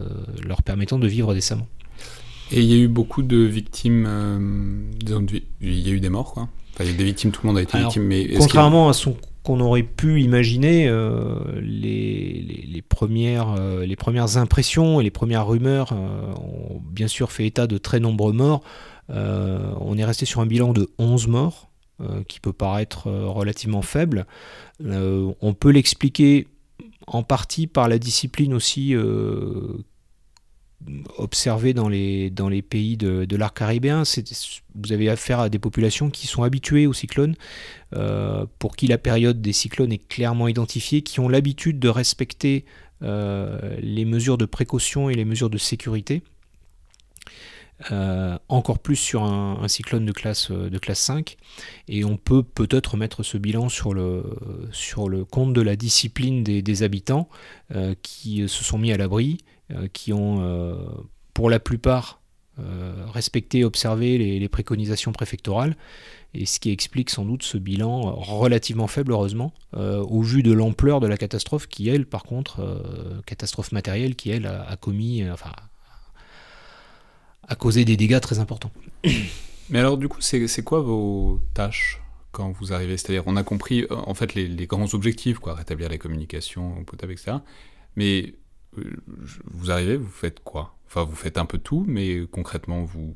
leur 0.45 0.64
permettant 0.64 0.99
de 0.99 1.07
vivre 1.07 1.35
décemment. 1.35 1.68
Et 2.50 2.62
il 2.62 2.66
y 2.66 2.75
a 2.75 2.78
eu 2.78 2.88
beaucoup 2.88 3.23
de 3.23 3.37
victimes, 3.37 4.07
euh, 4.09 5.40
il 5.61 5.87
y 5.87 5.88
a 5.88 5.92
eu 5.92 6.00
des 6.00 6.09
morts, 6.09 6.33
quoi. 6.33 6.49
Enfin, 6.75 6.83
il 6.83 6.87
y 6.87 6.90
a 6.90 6.95
eu 6.95 6.97
des 6.97 7.04
victimes, 7.04 7.30
tout 7.30 7.42
le 7.45 7.49
monde 7.49 7.59
a 7.59 7.62
été 7.62 7.78
victime, 7.78 8.02
mais... 8.02 8.26
Contrairement 8.38 8.88
à 8.88 8.92
ce 8.92 9.11
qu'on 9.45 9.61
aurait 9.61 9.85
pu 9.85 10.21
imaginer, 10.21 10.90
les, 11.62 12.66
les, 12.66 12.83
premières, 12.83 13.54
les 13.80 13.97
premières 13.97 14.37
impressions 14.37 15.00
et 15.00 15.04
les 15.04 15.12
premières 15.12 15.47
rumeurs 15.47 15.92
ont 15.92 16.83
bien 16.90 17.09
sûr 17.09 17.30
fait 17.30 17.47
état 17.47 17.68
de 17.68 17.78
très 17.78 18.00
nombreux 18.00 18.33
morts. 18.33 18.62
Euh, 19.10 19.72
on 19.80 19.96
est 19.96 20.04
resté 20.04 20.26
sur 20.26 20.40
un 20.40 20.46
bilan 20.46 20.72
de 20.72 20.88
11 20.98 21.28
morts, 21.28 21.70
euh, 22.00 22.22
qui 22.28 22.40
peut 22.40 22.52
paraître 22.52 23.08
euh, 23.08 23.26
relativement 23.26 23.82
faible. 23.82 24.26
on 24.80 25.54
peut 25.58 25.70
l'expliquer 25.70 26.46
en 27.06 27.22
partie 27.22 27.66
par 27.66 27.88
la 27.88 27.99
discipline 27.99 28.52
aussi 28.54 28.94
observée 31.16 31.75
dans 31.75 31.88
les, 31.88 32.30
pays 32.62 32.97
de, 32.97 33.25
de 33.25 33.36
caribéen. 33.49 34.02
Vous 34.75 34.92
avez 34.92 35.08
affaire 35.08 35.40
à 35.40 35.49
des 35.49 35.58
populations 35.58 36.10
qui 36.10 36.26
sont 36.26 36.42
habituées 36.42 36.86
aux 36.86 36.92
cyclones, 36.92 37.34
pour 38.58 38.76
qui 38.76 38.86
la 38.86 38.99
période 38.99 39.40
des 39.40 39.54
cyclones 39.54 39.90
est 39.90 40.06
clairement 40.06 40.49
identifiée, 40.49 41.02
qui 41.02 41.18
ont 41.18 41.28
l'habitude 41.28 41.78
de 41.80 41.88
respecter 41.88 42.66
les 43.00 44.04
mesures 44.04 44.38
de 44.38 44.44
précaution 44.44 45.08
et 45.08 45.14
les 45.14 45.25
mesures 45.25 45.50
de 45.50 45.58
sécurité. 45.58 46.23
Euh, 47.93 48.36
encore 48.49 48.80
plus 48.80 48.97
sur 48.97 49.23
un, 49.23 49.69
cyclone 49.69 50.04
de 50.04 50.10
classe, 50.10 50.50
euh, 50.50 50.69
de 50.69 50.78
classe 50.78 50.99
5. 51.00 51.36
Et 51.86 52.04
on 52.04 52.17
peut 52.17 52.43
peut-être 52.43 52.97
mettre 52.97 53.23
ce 53.23 53.38
bilan 53.38 53.69
sur 53.69 53.95
le, 53.95 54.25
compte 55.30 55.52
de 55.52 55.60
la 55.60 55.76
discipline 55.76 56.43
des, 56.43 56.82
habitants 56.82 57.28
euh, 57.75 57.95
qui 58.02 58.49
se 58.49 58.64
sont 58.64 58.78
mis 58.78 58.93
à 58.93 58.97
l'abri, 58.97 59.38
qui 59.93 60.14
ont 60.14 60.78
pour 61.34 61.50
la 61.50 61.60
plupart 61.60 62.23
respecté, 63.12 63.64
observé 63.64 64.17
les, 64.17 64.49
préconisations 64.49 65.12
préfectorales. 65.12 65.76
Et 66.32 66.47
ce 66.47 66.58
qui 66.58 66.71
explique 66.71 67.10
sans 67.10 67.25
doute 67.25 67.43
ce 67.43 67.58
bilan 67.58 68.14
relativement 68.14 68.86
faible, 68.86 69.12
heureusement, 69.12 69.52
au 69.75 70.23
vu 70.23 70.43
de 70.43 70.52
l'ampleur 70.52 71.00
de 71.00 71.06
la 71.06 71.19
catastrophe 71.19 71.67
qui, 71.67 71.91
elle, 71.91 72.06
par 72.06 72.23
contre, 72.23 73.23
catastrophe 73.26 73.73
matérielle 73.73 74.17
qui, 74.17 74.30
elle, 74.30 74.47
a, 74.47 74.62
a 74.62 74.76
commis, 74.76 75.23
a 77.49 77.56
causé 77.56 77.84
des 77.84 77.97
dégâts 77.97 78.21
très 78.21 78.39
importants. 78.39 78.71
Mais 79.71 79.78
alors 79.78 79.99
du 79.99 80.08
coup, 80.08 80.21
c'est 80.21 80.63
quoi 80.63 80.80
vos 80.80 81.41
tâches 81.54 82.00
quand 82.32 82.50
vous 82.52 82.73
arrivez? 82.73 82.97
C'est-à-dire, 82.97 83.25
on 83.26 83.37
a 83.37 83.43
compris 83.43 83.82
euh, 83.82 83.97
en 83.97 84.15
fait 84.15 84.34
les, 84.34 84.67
grands 84.67 84.95
objectifs, 84.95 85.39
quoi, 85.39 85.54
rétablir 85.54 85.89
les 85.89 85.99
communications 85.99 86.84
potables, 86.84 87.13
etc. 87.13 87.39
Mais 87.97 88.34
euh, 88.78 88.97
vous 89.45 89.71
arrivez, 89.71 89.97
vous 89.97 90.08
faites 90.08 90.41
quoi? 90.41 90.75
Enfin, 90.87 91.04
vous 91.04 91.17
faites 91.17 91.37
un 91.37 91.45
peu 91.45 91.58
tout, 91.58 91.84
mais 91.87 92.26
concrètement, 92.30 92.82
vous, 92.82 93.15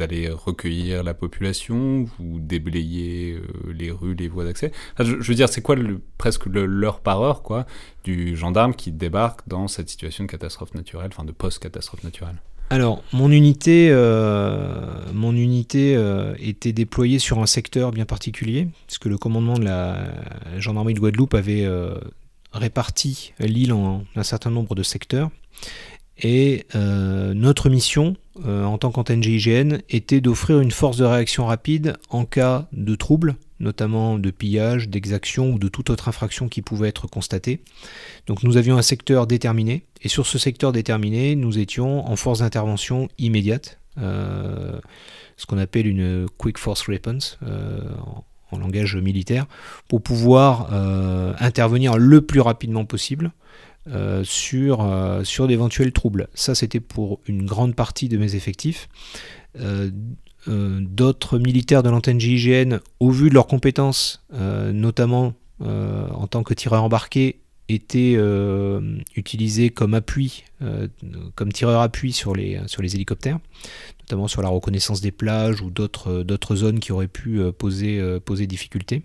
allez 0.00 0.30
recueillir 0.30 1.02
la 1.02 1.12
population, 1.12 2.04
vous 2.18 2.40
déblayez 2.40 3.34
euh, 3.34 3.72
les 3.72 3.90
rues, 3.90 4.14
les 4.14 4.28
voies 4.28 4.44
d'accès? 4.44 4.72
je, 4.98 5.16
veux 5.16 5.34
dire, 5.34 5.50
c'est 5.50 5.60
quoi 5.60 5.74
le, 5.74 6.00
presque 6.16 6.46
l'heure 6.46 7.00
par 7.00 7.20
heure, 7.20 7.42
quoi, 7.42 7.66
du 8.02 8.34
gendarme 8.34 8.74
qui 8.74 8.92
débarque 8.92 9.46
dans 9.46 9.68
cette 9.68 9.90
situation 9.90 10.24
de 10.24 10.30
catastrophe 10.30 10.72
naturelle, 10.72 11.10
enfin 11.12 11.24
de 11.24 11.32
post-catastrophe 11.32 12.02
naturelle? 12.02 12.40
Alors, 12.70 13.02
mon 13.14 13.30
unité, 13.30 13.88
euh, 13.90 14.84
mon 15.14 15.34
unité 15.34 15.96
euh, 15.96 16.34
était 16.38 16.72
déployée 16.72 17.18
sur 17.18 17.38
un 17.38 17.46
secteur 17.46 17.92
bien 17.92 18.04
particulier, 18.04 18.68
puisque 18.86 19.06
le 19.06 19.16
commandement 19.16 19.58
de 19.58 19.64
la 19.64 20.04
gendarmerie 20.58 20.92
de 20.92 21.00
Guadeloupe 21.00 21.32
avait 21.34 21.64
euh, 21.64 21.94
réparti 22.52 23.32
l'île 23.38 23.72
en 23.72 24.04
un 24.16 24.22
certain 24.22 24.50
nombre 24.50 24.74
de 24.74 24.82
secteurs. 24.82 25.30
Et 26.20 26.66
notre 26.74 27.70
mission, 27.70 28.16
en 28.44 28.76
tant 28.78 28.90
qu'antenne 28.90 29.22
GIGN, 29.22 29.78
était 29.88 30.20
d'offrir 30.20 30.60
une 30.60 30.72
force 30.72 30.96
de 30.96 31.04
réaction 31.04 31.46
rapide 31.46 31.96
en 32.10 32.24
cas 32.24 32.66
de 32.72 32.94
trouble 32.94 33.36
notamment 33.60 34.18
de 34.18 34.30
pillage, 34.30 34.88
d'exaction 34.88 35.50
ou 35.50 35.58
de 35.58 35.68
toute 35.68 35.90
autre 35.90 36.08
infraction 36.08 36.48
qui 36.48 36.62
pouvait 36.62 36.88
être 36.88 37.06
constatée. 37.06 37.60
Donc 38.26 38.42
nous 38.42 38.56
avions 38.56 38.76
un 38.76 38.82
secteur 38.82 39.26
déterminé, 39.26 39.84
et 40.02 40.08
sur 40.08 40.26
ce 40.26 40.38
secteur 40.38 40.72
déterminé, 40.72 41.34
nous 41.34 41.58
étions 41.58 42.06
en 42.08 42.16
force 42.16 42.40
d'intervention 42.40 43.08
immédiate, 43.18 43.78
euh, 43.98 44.78
ce 45.36 45.46
qu'on 45.46 45.58
appelle 45.58 45.86
une 45.86 46.26
Quick 46.38 46.58
Force 46.58 46.82
Response 46.88 47.38
euh, 47.42 47.80
en, 48.52 48.58
langage 48.58 48.96
militaire, 48.96 49.46
pour 49.88 50.02
pouvoir 50.02 50.70
euh, 50.72 51.32
intervenir 51.38 51.98
le 51.98 52.20
plus 52.20 52.40
rapidement 52.40 52.84
possible. 52.84 53.32
Sur, 54.22 55.20
sur 55.24 55.46
d'éventuels 55.46 55.92
troubles. 55.92 56.28
Ça, 56.34 56.54
c'était 56.54 56.80
pour 56.80 57.20
une 57.26 57.46
grande 57.46 57.74
partie 57.74 58.08
de 58.08 58.18
mes 58.18 58.34
effectifs. 58.34 58.88
Euh, 60.48 60.80
d'autres 60.80 61.38
militaires 61.38 61.82
de 61.82 61.90
l'antenne 61.90 62.20
GIGN, 62.20 62.78
au 63.00 63.10
vu 63.10 63.28
de 63.28 63.34
leurs 63.34 63.46
compétences, 63.46 64.24
euh, 64.32 64.72
notamment 64.72 65.34
euh, 65.62 66.08
en 66.10 66.26
tant 66.26 66.42
que 66.42 66.54
tireurs 66.54 66.84
embarqués, 66.84 67.40
étaient 67.70 68.16
utilisés 69.14 69.68
comme 69.68 69.92
appui, 69.92 70.44
comme 71.34 71.52
tireurs 71.52 71.82
appui 71.82 72.14
sur 72.14 72.34
les, 72.34 72.58
sur 72.66 72.80
les 72.80 72.94
hélicoptères, 72.94 73.38
notamment 74.00 74.26
sur 74.26 74.40
la 74.40 74.48
reconnaissance 74.48 75.02
des 75.02 75.12
plages 75.12 75.60
ou 75.60 75.68
d'autres 75.68 76.56
zones 76.56 76.80
qui 76.80 76.92
auraient 76.92 77.08
pu 77.08 77.42
poser, 77.58 78.20
poser 78.24 78.46
difficulté. 78.46 79.02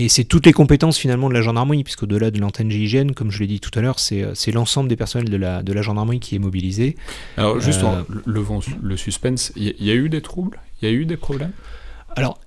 Et 0.00 0.08
c'est 0.08 0.24
toutes 0.24 0.46
les 0.46 0.54
compétences 0.54 0.96
finalement 0.96 1.28
de 1.28 1.34
la 1.34 1.42
gendarmerie, 1.42 1.84
puisque 1.84 2.04
au-delà 2.04 2.30
de 2.30 2.40
l'antenne 2.40 2.70
GIGN, 2.70 3.12
comme 3.12 3.30
je 3.30 3.40
l'ai 3.40 3.46
dit 3.46 3.60
tout 3.60 3.78
à 3.78 3.82
l'heure, 3.82 3.98
c'est 3.98 4.22
euh, 4.22 4.52
l'ensemble 4.54 4.88
des 4.88 4.96
personnels 4.96 5.28
de 5.28 5.36
la, 5.36 5.62
de 5.62 5.74
la 5.74 5.82
gendarmerie 5.82 6.20
qui 6.20 6.36
est 6.36 6.38
mobilisé. 6.38 6.96
Alors 7.36 7.60
juste 7.60 7.84
euh, 7.84 8.02
le, 8.24 8.42
le 8.82 8.96
suspense, 8.96 9.52
il 9.56 9.74
y, 9.78 9.90
a 9.90 9.94
eu 9.94 10.08
des 10.08 10.22
troubles? 10.22 10.58
Il 10.80 10.88
y 10.88 10.90
a 10.90 10.94
eu 10.94 11.04
des 11.04 11.18
problèmes? 11.18 11.52
Alors, 12.16 12.40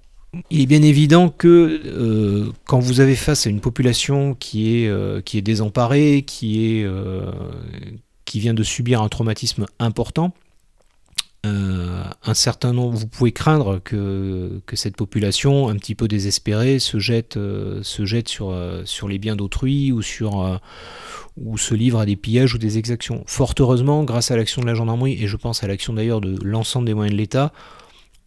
il 0.50 0.62
est 0.62 0.66
bien 0.66 0.82
évident 0.82 1.30
que 1.30 1.80
euh, 1.86 2.52
quand 2.66 2.80
vous 2.80 3.02
avez 3.02 3.16
face 3.16 3.46
à 3.46 3.52
une 3.52 3.62
population 3.62 4.34
qui 4.34 4.76
est, 4.76 5.24
qui 5.24 5.38
est 5.38 5.44
désemparée, 5.44 6.24
qui, 6.26 6.66
est, 6.66 6.88
qui 8.26 8.40
vient 8.40 8.56
de 8.56 8.64
subir 8.64 9.04
un 9.04 9.10
traumatisme 9.10 9.68
important, 9.78 10.34
un 11.46 12.34
certain 12.34 12.72
nombre, 12.72 12.98
vous 12.98 13.08
pouvez 13.08 13.34
craindre 13.34 13.80
que, 13.84 14.62
cette 14.74 14.96
population, 14.96 15.68
un 15.70 15.76
petit 15.76 15.96
peu 15.96 16.08
désespérée, 16.08 16.80
se 16.80 17.00
jette, 17.00 17.34
se 17.36 18.06
jette 18.06 18.30
sur, 18.30 19.08
les 19.08 19.20
biens 19.20 19.36
d'autrui 19.36 19.92
ou 19.92 20.02
sur 20.02 20.60
ou 21.38 21.58
se 21.58 21.74
livre 21.74 22.00
à 22.00 22.06
des 22.06 22.16
pillages 22.16 22.54
ou 22.54 22.58
des 22.58 22.78
exactions. 22.78 23.24
Fort 23.26 23.56
heureusement, 23.60 24.04
grâce 24.04 24.32
à 24.32 24.38
l'action 24.38 24.62
de 24.62 24.68
la 24.68 24.76
gendarmerie, 24.76 25.22
et 25.22 25.28
je 25.28 25.38
pense 25.38 25.64
à 25.64 25.68
l'action 25.68 25.94
d'ailleurs 25.94 26.22
de 26.22 26.38
l'ensemble 26.44 26.86
des 26.86 26.94
moyens 26.94 27.14
de 27.14 27.18
l'État, 27.20 27.52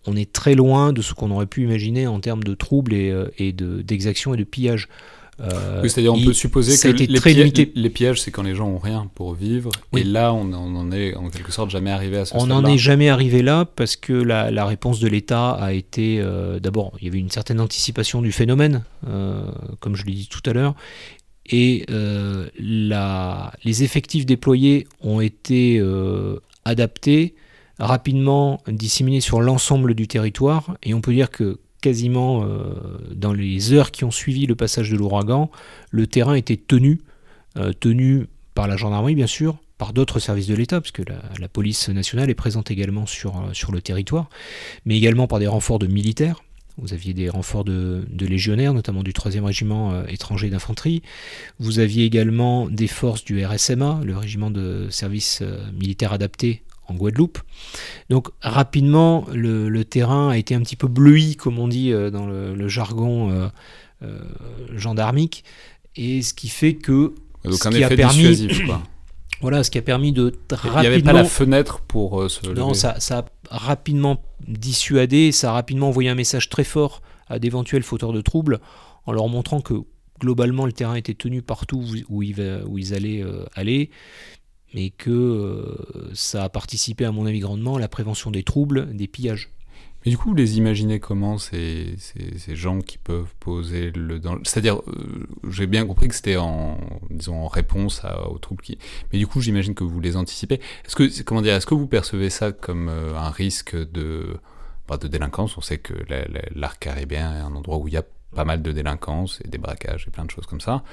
on 0.07 0.16
est 0.16 0.33
très 0.33 0.55
loin 0.55 0.92
de 0.92 1.02
ce 1.02 1.14
qu'on 1.14 1.31
aurait 1.31 1.46
pu 1.46 1.64
imaginer 1.64 2.07
en 2.07 2.20
termes 2.20 2.44
de 2.44 2.55
troubles 2.55 2.94
euh, 2.94 3.29
et 3.38 3.52
d'exactions 3.52 4.35
et 4.35 4.37
de 4.37 4.44
pillages. 4.44 4.88
Euh, 5.38 5.83
c'est-à-dire 5.83 6.14
on 6.14 6.22
peut 6.22 6.33
supposer 6.33 6.79
que 6.79 6.96
les, 6.96 7.07
très 7.18 7.35
les, 7.35 7.90
pillages, 7.90 8.22
c'est 8.22 8.31
quand 8.31 8.42
les 8.42 8.55
gens 8.55 8.68
ont 8.68 8.79
rien 8.79 9.11
pour 9.14 9.35
vivre, 9.35 9.70
et 9.94 10.03
là 10.03 10.33
on 10.33 10.44
n'en 10.44 10.90
est 10.92 11.14
en 11.14 11.29
quelque 11.29 11.53
sorte 11.53 11.68
jamais 11.68 11.90
arrivé 11.90 12.16
à 12.16 12.25
ce 12.25 12.35
On 12.35 12.46
n'en 12.46 12.64
est 12.64 12.79
jamais 12.79 13.11
arrivé 13.11 13.42
là 13.42 13.66
parce 13.66 13.96
que 13.96 14.14
la, 14.14 14.64
réponse 14.64 14.99
de 14.99 15.09
l'État 15.09 15.51
a 15.51 15.75
été, 15.75 16.20
euh, 16.20 16.59
d'abord, 16.59 16.92
il 17.01 17.05
y 17.05 17.09
avait 17.09 17.18
une 17.18 17.31
certaine 17.31 17.61
anticipation 17.61 18.22
du 18.22 18.33
phénomène, 18.33 18.85
comme 19.81 19.94
je 19.94 20.07
l'ai 20.07 20.14
dit 20.14 20.29
tout 20.29 20.40
à 20.49 20.55
l'heure, 20.55 20.75
et 21.49 21.85
euh, 21.90 22.49
les 22.59 23.83
effectifs 23.83 24.27
déployés 24.27 24.87
ont 25.01 25.20
été 25.20 25.79
euh, 25.79 26.40
adaptés, 26.64 27.35
rapidement 27.79 28.61
disséminés 28.68 29.20
sur 29.20 29.40
l'ensemble 29.40 29.94
du 29.94 30.09
territoire, 30.09 30.77
et 30.83 30.94
on 30.94 31.01
peut 31.01 31.12
dire 31.12 31.31
que 31.31 31.61
quasiment 31.87 32.44
euh, 32.44 32.75
dans 33.14 33.33
les 33.33 33.72
heures 33.72 33.90
qui 33.90 34.05
ont 34.05 34.11
suivi 34.11 34.46
le 34.46 34.55
passage 34.55 34.90
de 34.90 34.96
l'ouragan, 34.96 35.51
le 35.90 36.07
terrain 36.07 36.35
était 36.35 36.57
tenu, 36.57 37.01
tenu 37.81 38.27
par 38.55 38.68
la 38.68 38.77
gendarmerie 38.77 39.14
bien 39.14 39.27
sûr, 39.27 39.57
par 39.79 39.92
d'autres 39.92 40.18
services 40.18 40.46
de 40.46 40.55
l'État, 40.55 40.81
puisque 40.81 41.03
la, 41.09 41.49
police 41.49 41.88
nationale 41.88 42.29
est 42.29 42.35
présente 42.35 42.70
également 42.70 43.07
sur, 43.07 43.49
sur 43.53 43.72
le 43.72 43.81
territoire, 43.81 44.29
mais 44.85 44.96
également 44.96 45.27
par 45.27 45.38
des 45.38 45.46
renforts 45.46 45.79
de 45.79 45.87
militaires. 45.87 46.42
Vous 46.79 46.92
aviez 46.92 47.14
des 47.14 47.31
renforts 47.31 47.64
de, 47.64 48.05
légionnaires, 48.20 48.75
notamment 48.75 49.03
du 49.03 49.12
3e 49.12 49.44
régiment 49.44 49.92
euh, 49.92 50.05
étranger 50.09 50.51
d'infanterie. 50.51 51.03
Vous 51.59 51.79
aviez 51.79 52.05
également 52.05 52.68
des 52.68 52.87
forces 52.87 53.25
du 53.25 53.44
RSMA, 53.44 54.01
le 54.05 54.16
régiment 54.16 54.51
de 54.51 54.88
service 54.90 55.40
euh, 55.40 55.59
militaire 55.72 56.12
adapté 56.12 56.62
en 56.88 56.94
Guadeloupe. 56.94 57.38
Donc 58.11 58.29
rapidement, 58.40 59.27
le, 59.33 59.85
terrain 59.85 60.31
a 60.31 60.37
été 60.37 60.55
un 60.55 60.61
petit 60.61 60.77
peu 60.77 60.88
bleui, 60.88 61.37
comme 61.37 61.59
on 61.59 61.68
dit 61.68 61.92
euh, 61.92 62.11
dans 62.11 62.27
le, 62.27 62.68
jargon 62.68 63.51
gendarmique, 64.75 65.44
et 65.96 66.22
ce 66.22 66.35
qui 66.35 66.49
fait 66.49 66.75
que... 66.75 67.14
Donc 67.44 67.64
un 67.64 67.70
effet 67.70 67.96
permis, 67.96 68.49
quoi. 68.66 68.83
Voilà, 69.42 69.62
ce 69.62 69.70
qui 69.70 69.79
a 69.79 69.83
permis 69.83 70.12
de 70.12 70.33
rapidement... 70.51 70.79
Il 70.79 70.81
n'y 70.81 70.87
avait 70.87 71.03
pas 71.03 71.12
la 71.12 71.25
fenêtre 71.25 71.81
pour 71.81 72.22
euh, 72.22 72.29
se 72.29 72.49
Non, 72.49 72.72
ça, 72.72 72.99
ça, 73.01 73.27
a 73.51 73.59
rapidement 73.59 74.22
dissuadé, 74.49 75.31
ça 75.31 75.51
a 75.51 75.53
rapidement 75.53 75.88
envoyé 75.88 76.09
un 76.09 76.14
message 76.14 76.49
très 76.49 76.64
fort 76.64 77.03
à 77.29 77.38
d'éventuels 77.38 77.83
fauteurs 77.83 78.12
de 78.12 78.20
troubles 78.22 78.61
en 79.05 79.12
leur 79.12 79.29
montrant 79.29 79.61
que 79.61 79.75
globalement 80.20 80.64
le 80.64 80.72
terrain 80.72 80.94
était 80.94 81.14
tenu 81.14 81.42
partout 81.42 81.85
où, 82.09 82.22
ils, 82.22 82.62
où 82.66 82.79
ils 82.79 82.94
allaient 82.94 83.22
euh, 83.22 83.44
aller, 83.55 83.90
mais 84.77 84.91
que 84.91 85.11
euh, 85.11 86.11
ça 86.12 86.45
a 86.45 86.49
participé 86.51 87.07
à 87.07 87.11
mon 87.11 87.25
avis 87.25 87.41
grandement 87.41 87.77
à 87.77 87.81
la 87.81 87.89
prévention 87.89 88.31
des 88.31 88.43
troubles, 88.43 88.95
des 88.95 89.09
pillages. 89.09 89.51
Et 90.05 90.11
du 90.11 90.19
coup, 90.19 90.29
vous 90.29 90.35
les 90.37 90.59
imaginez 90.59 91.01
comment 91.01 91.39
ces, 91.39 91.97
ces, 91.99 92.55
gens 92.55 92.81
qui 92.81 92.97
peuvent 92.97 93.35
poser 93.41 93.91
le 93.91 94.21
danger 94.21 94.41
C'est-à-dire, 94.45 94.77
euh, 94.87 95.27
j'ai 95.51 95.67
bien 95.67 95.85
compris 95.85 96.07
que 96.07 96.15
c'était 96.15 96.37
en, 96.37 96.79
disons, 97.11 97.43
en 97.43 97.49
réponse 97.49 98.03
aux 98.31 98.39
troubles. 98.39 98.62
Mais 99.12 99.19
du 99.19 99.27
coup, 99.27 99.41
j'imagine 99.41 99.75
que 99.75 99.83
vous 99.83 99.99
les 99.99 100.17
anticipez. 100.17 100.61
Est-ce 100.85 100.95
que, 100.95 101.23
comment 101.23 101.43
dire, 101.43 101.55
est-ce 101.55 101.67
que 101.67 101.75
vous 101.75 101.89
percevez 101.89 102.31
ça 102.31 102.53
comme 102.53 102.89
euh, 102.89 103.17
un 103.17 103.31
risque 103.31 103.75
de, 103.75 104.37
bah, 104.87 104.99
de 104.99 105.09
délinquance? 105.09 105.57
On 105.57 105.62
sait 105.62 105.79
que 105.79 105.95
l'arc 106.55 106.79
caribéen 106.79 107.35
est 107.35 107.41
un 107.41 107.57
endroit 107.57 107.79
où 107.79 107.89
il 107.89 107.95
y 107.95 107.97
a 107.97 108.05
pas 108.37 108.44
mal 108.44 108.62
de 108.62 108.70
délinquance 108.70 109.40
et 109.44 109.49
des 109.49 109.57
braquages 109.57 110.05
et 110.07 110.11
plein 110.11 110.27
de 110.27 110.31
choses 110.31 110.46
comme 110.46 110.61
ça. 110.61 110.85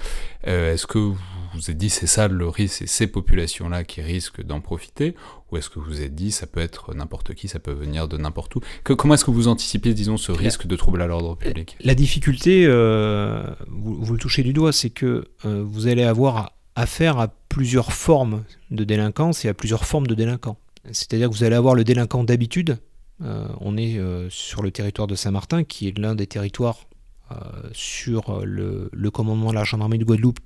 Euh, 0.48 0.74
est-ce 0.74 0.88
que 0.88 0.98
vous 0.98 1.18
vous 1.54 1.70
êtes 1.70 1.78
dit 1.78 1.90
c'est 1.90 2.08
ça 2.08 2.28
le 2.30 2.48
risque, 2.48 2.78
c'est 2.80 2.88
ces 2.88 3.06
populations-là 3.06 3.84
qui 3.84 4.02
risquent 4.02 4.42
d'en 4.42 4.62
profiter? 4.62 5.14
Ou 5.52 5.58
est-ce 5.58 5.70
que 5.70 5.78
vous 5.78 5.86
vous 5.86 6.02
êtes 6.02 6.16
dit 6.16 6.32
ça 6.32 6.48
peut 6.48 6.62
être 6.62 6.96
n'importe 6.96 7.36
qui, 7.36 7.50
ça 7.50 7.60
peut 7.60 7.74
venir 7.74 8.08
de 8.08 8.18
n'importe 8.18 8.56
où? 8.56 8.62
Que, 8.86 8.94
Comment 8.94 9.16
est-ce 9.16 9.26
que 9.26 9.32
vous 9.32 9.50
anticipez, 9.50 9.94
disons, 9.94 10.16
ce 10.16 10.32
risque 10.32 10.66
de 10.66 10.76
trouble 10.78 11.02
à 11.02 11.08
l'ordre 11.08 11.36
public? 11.36 11.76
La 11.82 11.96
difficulté, 11.96 12.66
euh, 12.66 13.44
vous, 13.68 14.14
le 14.14 14.18
touchez 14.18 14.42
du 14.42 14.54
doigt, 14.54 14.72
c'est 14.72 14.90
que 14.90 15.28
euh, 15.46 15.64
vous 15.68 15.88
allez 15.88 16.04
avoir 16.04 16.54
affaire 16.76 17.20
à 17.20 17.28
plusieurs 17.50 17.92
formes 17.92 18.46
de 18.72 18.86
délinquance 18.86 19.44
et 19.44 19.50
à 19.50 19.54
plusieurs 19.54 19.86
formes 19.86 20.08
de 20.08 20.16
délinquants. 20.16 20.58
C'est-à-dire 20.92 21.30
que 21.30 21.36
vous 21.36 21.44
allez 21.44 21.58
avoir 21.58 21.76
le 21.76 21.84
délinquant 21.84 22.24
d'habitude, 22.24 22.78
on 23.22 23.78
est 23.78 24.02
sur 24.30 24.64
le 24.64 24.72
territoire 24.72 25.08
de 25.08 25.16
Saint-Martin, 25.16 25.64
qui 25.64 25.88
est 25.88 25.98
l'un 25.98 26.14
des 26.14 26.28
territoires 26.28 26.80
sur 27.72 28.46
le, 28.46 28.90
commandement 29.12 29.50
de 29.50 29.56
la 29.56 29.64
gendarmerie 29.64 30.00
de 30.00 30.04
Guadeloupe 30.06 30.40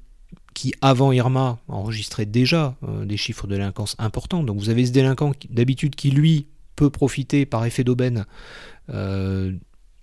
qui, 0.58 0.74
avant 0.82 1.12
Irma, 1.12 1.60
enregistrait 1.68 2.26
déjà 2.26 2.76
euh, 2.84 3.06
des 3.06 3.16
chiffres 3.16 3.46
de 3.46 3.56
délinquance 3.56 3.96
importants. 4.00 4.42
Donc 4.42 4.58
vous 4.58 4.70
avez 4.70 4.88
ce 4.88 4.92
délinquant 4.92 5.32
d'habitude 5.52 5.96
qui, 5.96 6.10
lui, 6.10 6.48
peut 6.76 6.90
profiter 6.90 7.46
par 7.46 7.64
effet 7.66 7.84
d'aubaine 7.84 8.26
euh, 8.90 9.54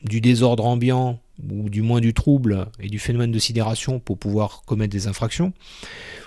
du 0.04 0.20
désordre 0.20 0.64
ambiant 0.64 1.20
ou 1.51 1.68
du 1.68 1.83
moins 1.83 2.01
du 2.01 2.14
trouble 2.14 2.66
et 2.81 2.88
du 2.88 2.99
phénomène 2.99 3.33
de 3.33 3.38
sidération 3.38 3.99
pour 3.99 4.18
pouvoir 4.18 4.62
commettre 4.66 4.92
des 4.92 5.07
infractions. 5.07 5.53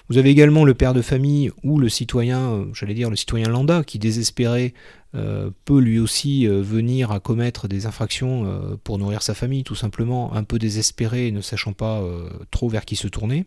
Vous 0.09 0.17
avez 0.17 0.29
également 0.29 0.63
le 0.63 0.73
père 0.73 0.93
de 0.93 1.01
famille 1.01 1.51
ou 1.63 1.79
le 1.79 1.89
citoyen, 1.89 2.67
j'allais 2.73 2.93
dire 2.93 3.09
le 3.09 3.15
citoyen 3.15 3.49
lambda, 3.49 3.83
qui 3.83 3.99
désespéré 3.99 4.73
euh, 5.15 5.51
peut 5.63 5.79
lui 5.79 5.99
aussi 5.99 6.47
euh, 6.47 6.61
venir 6.61 7.11
à 7.11 7.19
commettre 7.19 7.69
des 7.69 7.85
infractions 7.85 8.45
euh, 8.45 8.75
pour 8.83 8.97
nourrir 8.99 9.21
sa 9.21 9.33
famille, 9.33 9.63
tout 9.63 9.75
simplement, 9.75 10.33
un 10.33 10.43
peu 10.43 10.59
désespéré, 10.59 11.31
ne 11.31 11.41
sachant 11.41 11.73
pas 11.73 12.03
trop 12.51 12.69
vers 12.69 12.85
qui 12.85 12.95
se 12.95 13.07
tourner. 13.07 13.45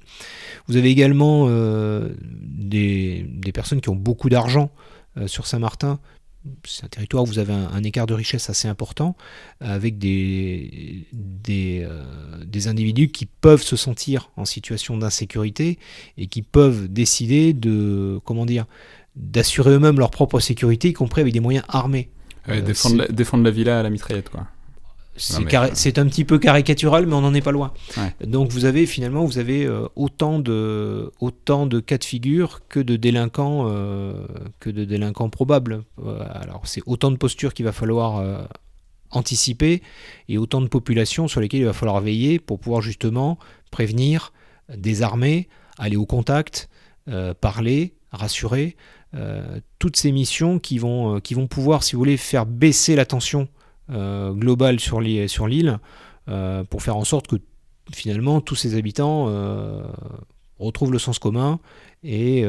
Vous 0.67 0.77
avez 0.77 0.89
également 0.91 1.49
des, 2.31 3.27
personnes 3.53 3.81
qui 3.81 3.89
ont 3.89 3.97
beaucoup 3.97 4.29
d'argent 4.29 4.71
sur 5.27 5.47
Saint-Martin, 5.47 5.99
c'est 6.65 6.85
un 6.85 6.89
territoire 6.89 7.25
où 7.25 7.27
vous 7.27 7.39
avez 7.39 7.53
un, 7.53 7.83
écart 7.83 8.07
de 8.07 8.15
richesse 8.15 8.49
assez 8.49 8.69
important, 8.69 9.17
avec 9.61 9.99
des, 9.99 11.07
des, 11.13 11.87
des, 12.45 12.69
individus 12.69 13.09
qui 13.09 13.27
peuvent 13.27 13.63
se 13.63 13.77
sentir 13.77 14.31
en 14.37 14.45
situation 14.45 14.97
d'insécurité 14.97 15.79
et 16.17 16.27
qui 16.29 16.43
peuvent 16.43 16.89
décider 16.89 17.53
de, 17.53 18.21
comment 18.25 18.47
dire, 18.47 18.67
d'assurer 19.17 19.71
eux-mêmes 19.71 19.99
leur 19.99 20.11
propre 20.11 20.41
sécurité, 20.41 20.89
y 20.89 20.93
compris 20.93 21.21
avec 21.21 21.33
des 21.33 21.41
moyens 21.41 21.65
armés. 21.69 22.09
Euh, 22.49 22.61
défendre, 22.61 22.97
la, 22.97 23.09
défendre, 23.09 23.45
la, 23.45 23.51
villa 23.51 23.81
à 23.81 23.83
la 23.83 23.91
mitraillette, 23.91 24.31
quoi. 24.31 24.47
C'est 25.75 25.99
un 25.99 26.07
petit 26.07 26.25
peu 26.25 26.39
caricatural, 26.39 27.07
mais 27.07 27.15
on 27.15 27.21
n'en 27.21 27.35
est 27.35 27.41
pas 27.41 27.53
loin. 27.53 27.73
Donc 28.25 28.51
vous 28.51 28.65
avez 28.65 28.87
finalement 28.87 29.25
vous 29.25 29.39
avez 29.39 29.65
euh, 29.65 29.87
autant 29.97 30.39
de 30.39 31.13
autant 31.21 31.67
de 31.67 31.81
cas 31.81 31.99
de 31.99 32.05
figure 32.05 32.61
que 32.69 32.81
de 32.81 32.97
délinquants 32.97 33.67
euh, 33.69 34.27
que 34.59 34.71
de 34.71 34.85
délinquants 34.85 35.31
probables. 35.31 35.83
alors 36.33 36.63
c'est 36.65 36.83
autant 36.87 37.11
de 37.11 37.17
postures 37.17 37.55
qu'il 37.55 37.65
va 37.65 37.73
falloir 37.73 38.49
anticiper 39.11 39.83
et 40.29 40.39
autant 40.39 40.61
de 40.61 40.69
populations 40.69 41.29
sur 41.29 41.41
lesquelles 41.41 41.61
il 41.61 41.67
va 41.67 41.73
falloir 41.73 42.01
veiller 42.01 42.39
pour 42.39 42.59
pouvoir 42.59 42.81
justement 42.81 43.39
prévenir, 43.71 44.33
désarmer, 44.75 45.49
aller 45.79 45.97
au 45.97 46.07
contact, 46.07 46.69
parler, 47.41 47.95
rassurer. 48.13 48.77
Euh, 49.17 49.59
toutes 49.81 49.97
ces 49.97 50.13
missions 50.13 50.61
qui 50.61 50.79
vont, 50.79 51.17
euh, 51.17 51.21
qui 51.21 51.35
vont 51.35 51.49
pouvoir, 51.49 51.83
si 51.83 51.95
vous 51.95 51.99
voulez, 51.99 52.17
faire 52.17 52.47
baisser 52.47 52.95
la 52.95 53.05
tension 53.05 53.43
euh, 53.43 53.60
globale 53.91 54.81
sur 54.81 55.01
l'île 55.01 55.79
pour 56.27 56.83
faire 56.83 56.97
en 56.97 57.05
sorte 57.05 57.27
que 57.27 57.37
finalement 57.93 58.41
tous 58.41 58.55
ces 58.55 58.77
habitants 58.77 59.27
retrouvent 60.59 60.93
le 60.93 60.99
sens 60.99 61.19
commun 61.19 61.59
et 62.03 62.45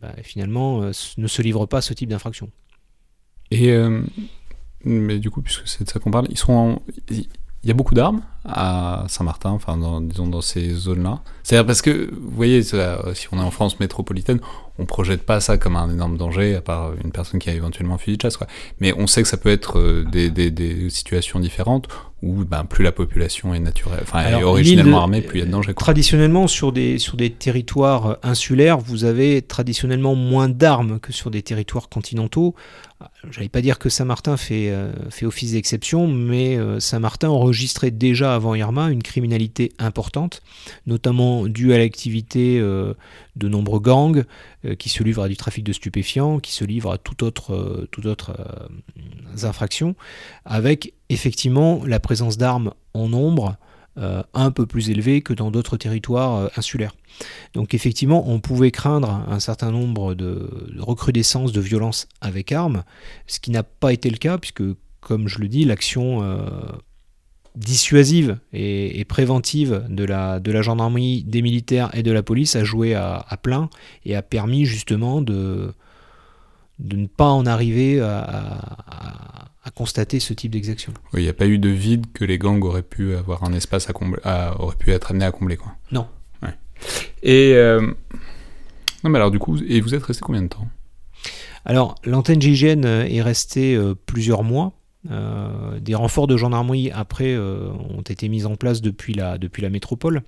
bah, 0.00 0.14
finalement 0.22 0.80
ne 0.82 1.26
se 1.26 1.42
livrent 1.42 1.66
pas 1.66 1.78
à 1.78 1.82
ce 1.82 1.92
type 1.94 2.08
d'infraction. 2.08 2.50
Et 3.50 3.74
mais 4.84 5.18
du 5.18 5.30
coup, 5.30 5.42
puisque 5.42 5.68
c'est 5.68 5.84
de 5.84 5.90
ça 5.90 5.98
qu'on 5.98 6.10
parle, 6.10 6.26
ils 6.30 6.38
seront 6.38 6.80
il 7.62 7.68
y 7.68 7.70
a 7.70 7.74
beaucoup 7.74 7.94
d'armes 7.94 8.22
à 8.44 9.04
Saint-Martin, 9.08 9.50
enfin 9.50 9.76
dans, 9.76 10.00
disons 10.00 10.26
dans 10.26 10.40
ces 10.40 10.70
zones-là. 10.70 11.20
C'est-à-dire 11.42 11.66
parce 11.66 11.82
que, 11.82 12.10
vous 12.10 12.30
voyez, 12.30 12.62
si 12.62 12.74
on 13.32 13.38
est 13.38 13.42
en 13.42 13.50
France 13.50 13.78
métropolitaine, 13.80 14.40
on 14.80 14.86
projette 14.86 15.22
pas 15.22 15.40
ça 15.40 15.58
comme 15.58 15.76
un 15.76 15.90
énorme 15.90 16.16
danger, 16.16 16.56
à 16.56 16.62
part 16.62 16.92
une 17.04 17.12
personne 17.12 17.38
qui 17.38 17.50
a 17.50 17.54
éventuellement 17.54 17.94
un 17.94 17.98
fusil 17.98 18.16
de 18.16 18.22
chasse. 18.22 18.36
Quoi. 18.36 18.46
Mais 18.80 18.92
on 18.96 19.06
sait 19.06 19.22
que 19.22 19.28
ça 19.28 19.36
peut 19.36 19.50
être 19.50 19.78
euh, 19.78 20.04
des, 20.10 20.30
des, 20.30 20.50
des 20.50 20.88
situations 20.90 21.38
différentes 21.38 21.88
où 22.22 22.44
ben, 22.44 22.64
plus 22.64 22.84
la 22.84 22.92
population 22.92 23.54
est 23.54 23.60
naturelle, 23.60 24.00
enfin 24.02 24.26
est 24.26 24.42
originellement 24.42 25.00
armée, 25.00 25.22
plus 25.22 25.38
il 25.38 25.40
y 25.40 25.42
a 25.42 25.46
de 25.46 25.50
danger. 25.50 25.72
Traditionnellement, 25.72 26.48
sur 26.48 26.70
des, 26.70 26.98
sur 26.98 27.16
des 27.16 27.30
territoires 27.30 28.18
insulaires, 28.22 28.78
vous 28.78 29.04
avez 29.04 29.40
traditionnellement 29.40 30.14
moins 30.14 30.50
d'armes 30.50 31.00
que 31.00 31.12
sur 31.12 31.30
des 31.30 31.40
territoires 31.40 31.88
continentaux. 31.88 32.54
J'allais 33.30 33.48
pas 33.48 33.62
dire 33.62 33.78
que 33.78 33.88
Saint-Martin 33.88 34.36
fait, 34.36 34.68
euh, 34.68 34.92
fait 35.08 35.24
office 35.24 35.52
d'exception, 35.52 36.08
mais 36.08 36.58
euh, 36.58 36.78
Saint-Martin 36.78 37.30
enregistrait 37.30 37.90
déjà 37.90 38.34
avant 38.34 38.54
Irma 38.54 38.90
une 38.90 39.02
criminalité 39.02 39.72
importante, 39.78 40.42
notamment 40.86 41.46
due 41.46 41.72
à 41.72 41.78
l'activité 41.78 42.58
euh, 42.60 42.92
de 43.36 43.48
nombreux 43.48 43.80
gangs 43.80 44.24
qui 44.78 44.88
se 44.88 45.02
livrent 45.02 45.22
à 45.22 45.28
du 45.28 45.36
trafic 45.36 45.64
de 45.64 45.72
stupéfiants, 45.72 46.38
qui 46.38 46.52
se 46.52 46.64
livrent 46.64 46.92
à 46.92 46.98
toute 46.98 47.22
autre, 47.22 47.86
toute 47.90 48.06
autre 48.06 48.36
infractions, 49.44 49.94
avec 50.44 50.94
effectivement 51.08 51.82
la 51.84 52.00
présence 52.00 52.38
d'armes 52.38 52.72
en 52.94 53.08
nombre 53.08 53.56
euh, 53.98 54.22
un 54.34 54.52
peu 54.52 54.66
plus 54.66 54.88
élevé 54.88 55.20
que 55.20 55.32
dans 55.32 55.50
d'autres 55.50 55.76
territoires 55.76 56.36
euh, 56.36 56.48
insulaires. 56.56 56.94
Donc 57.54 57.74
effectivement, 57.74 58.30
on 58.30 58.38
pouvait 58.38 58.70
craindre 58.70 59.26
un 59.28 59.40
certain 59.40 59.72
nombre 59.72 60.14
de, 60.14 60.48
recrudescences 60.78 61.50
de 61.50 61.60
violences 61.60 62.06
avec 62.20 62.52
armes, 62.52 62.84
ce 63.26 63.40
qui 63.40 63.50
n'a 63.50 63.64
pas 63.64 63.92
été 63.92 64.08
le 64.08 64.16
cas, 64.16 64.38
puisque, 64.38 64.62
comme 65.00 65.26
je 65.26 65.40
le 65.40 65.48
dis, 65.48 65.64
l'action 65.64 66.22
euh, 66.22 66.38
dissuasive 67.60 68.38
et, 68.52 69.04
préventive 69.04 69.84
de 69.88 70.04
la, 70.04 70.40
de 70.40 70.50
la 70.50 70.62
gendarmerie, 70.62 71.22
des 71.24 71.42
militaires 71.42 71.90
et 71.94 72.02
de 72.02 72.10
la 72.10 72.22
police 72.22 72.56
a 72.56 72.64
joué 72.64 72.94
à, 72.94 73.24
plein 73.42 73.70
et 74.04 74.16
a 74.16 74.22
permis 74.22 74.64
justement 74.64 75.22
de, 75.22 75.72
de 76.78 76.96
ne 76.96 77.06
pas 77.06 77.28
en 77.28 77.46
arriver 77.46 78.00
à 78.00 79.50
à 79.62 79.70
constater 79.70 80.20
ce 80.20 80.32
type 80.32 80.52
d'exaction. 80.52 80.92
Oui, 81.12 81.20
il 81.20 81.24
n'y 81.24 81.28
a 81.28 81.34
pas 81.34 81.46
eu 81.46 81.58
de 81.58 81.68
vide 81.68 82.06
que 82.14 82.24
les 82.24 82.38
gangs 82.38 82.62
auraient 82.64 82.82
pu 82.82 83.14
avoir 83.14 83.44
un 83.44 83.52
espace 83.52 83.90
à 83.90 83.92
combler, 83.92 84.20
auraient 84.58 84.76
pu 84.76 84.90
être 84.92 85.10
amenés 85.10 85.26
à 85.26 85.32
combler, 85.32 85.56
quoi. 85.56 85.72
Non. 85.92 86.06
Et 87.22 87.52
euh, 87.56 87.92
non, 89.04 89.10
mais 89.10 89.18
alors 89.18 89.30
du 89.30 89.38
coup, 89.38 89.58
et 89.68 89.82
vous 89.82 89.94
êtes 89.94 90.02
resté 90.02 90.22
combien 90.22 90.40
de 90.40 90.48
temps? 90.48 90.66
Alors, 91.66 91.94
l'antenne 92.04 92.40
GIGN 92.40 92.86
est 92.86 93.20
restée 93.20 93.74
euh, 93.74 93.94
plusieurs 93.94 94.42
mois. 94.44 94.72
Euh, 95.10 95.80
des 95.80 95.94
renforts 95.94 96.26
de 96.26 96.36
gendarmerie 96.36 96.90
après 96.90 97.32
euh, 97.32 97.70
ont 97.70 98.02
été 98.02 98.28
mis 98.28 98.44
en 98.44 98.56
place 98.56 98.82
depuis 98.82 99.14
la, 99.14 99.38
métropole. 99.70 100.22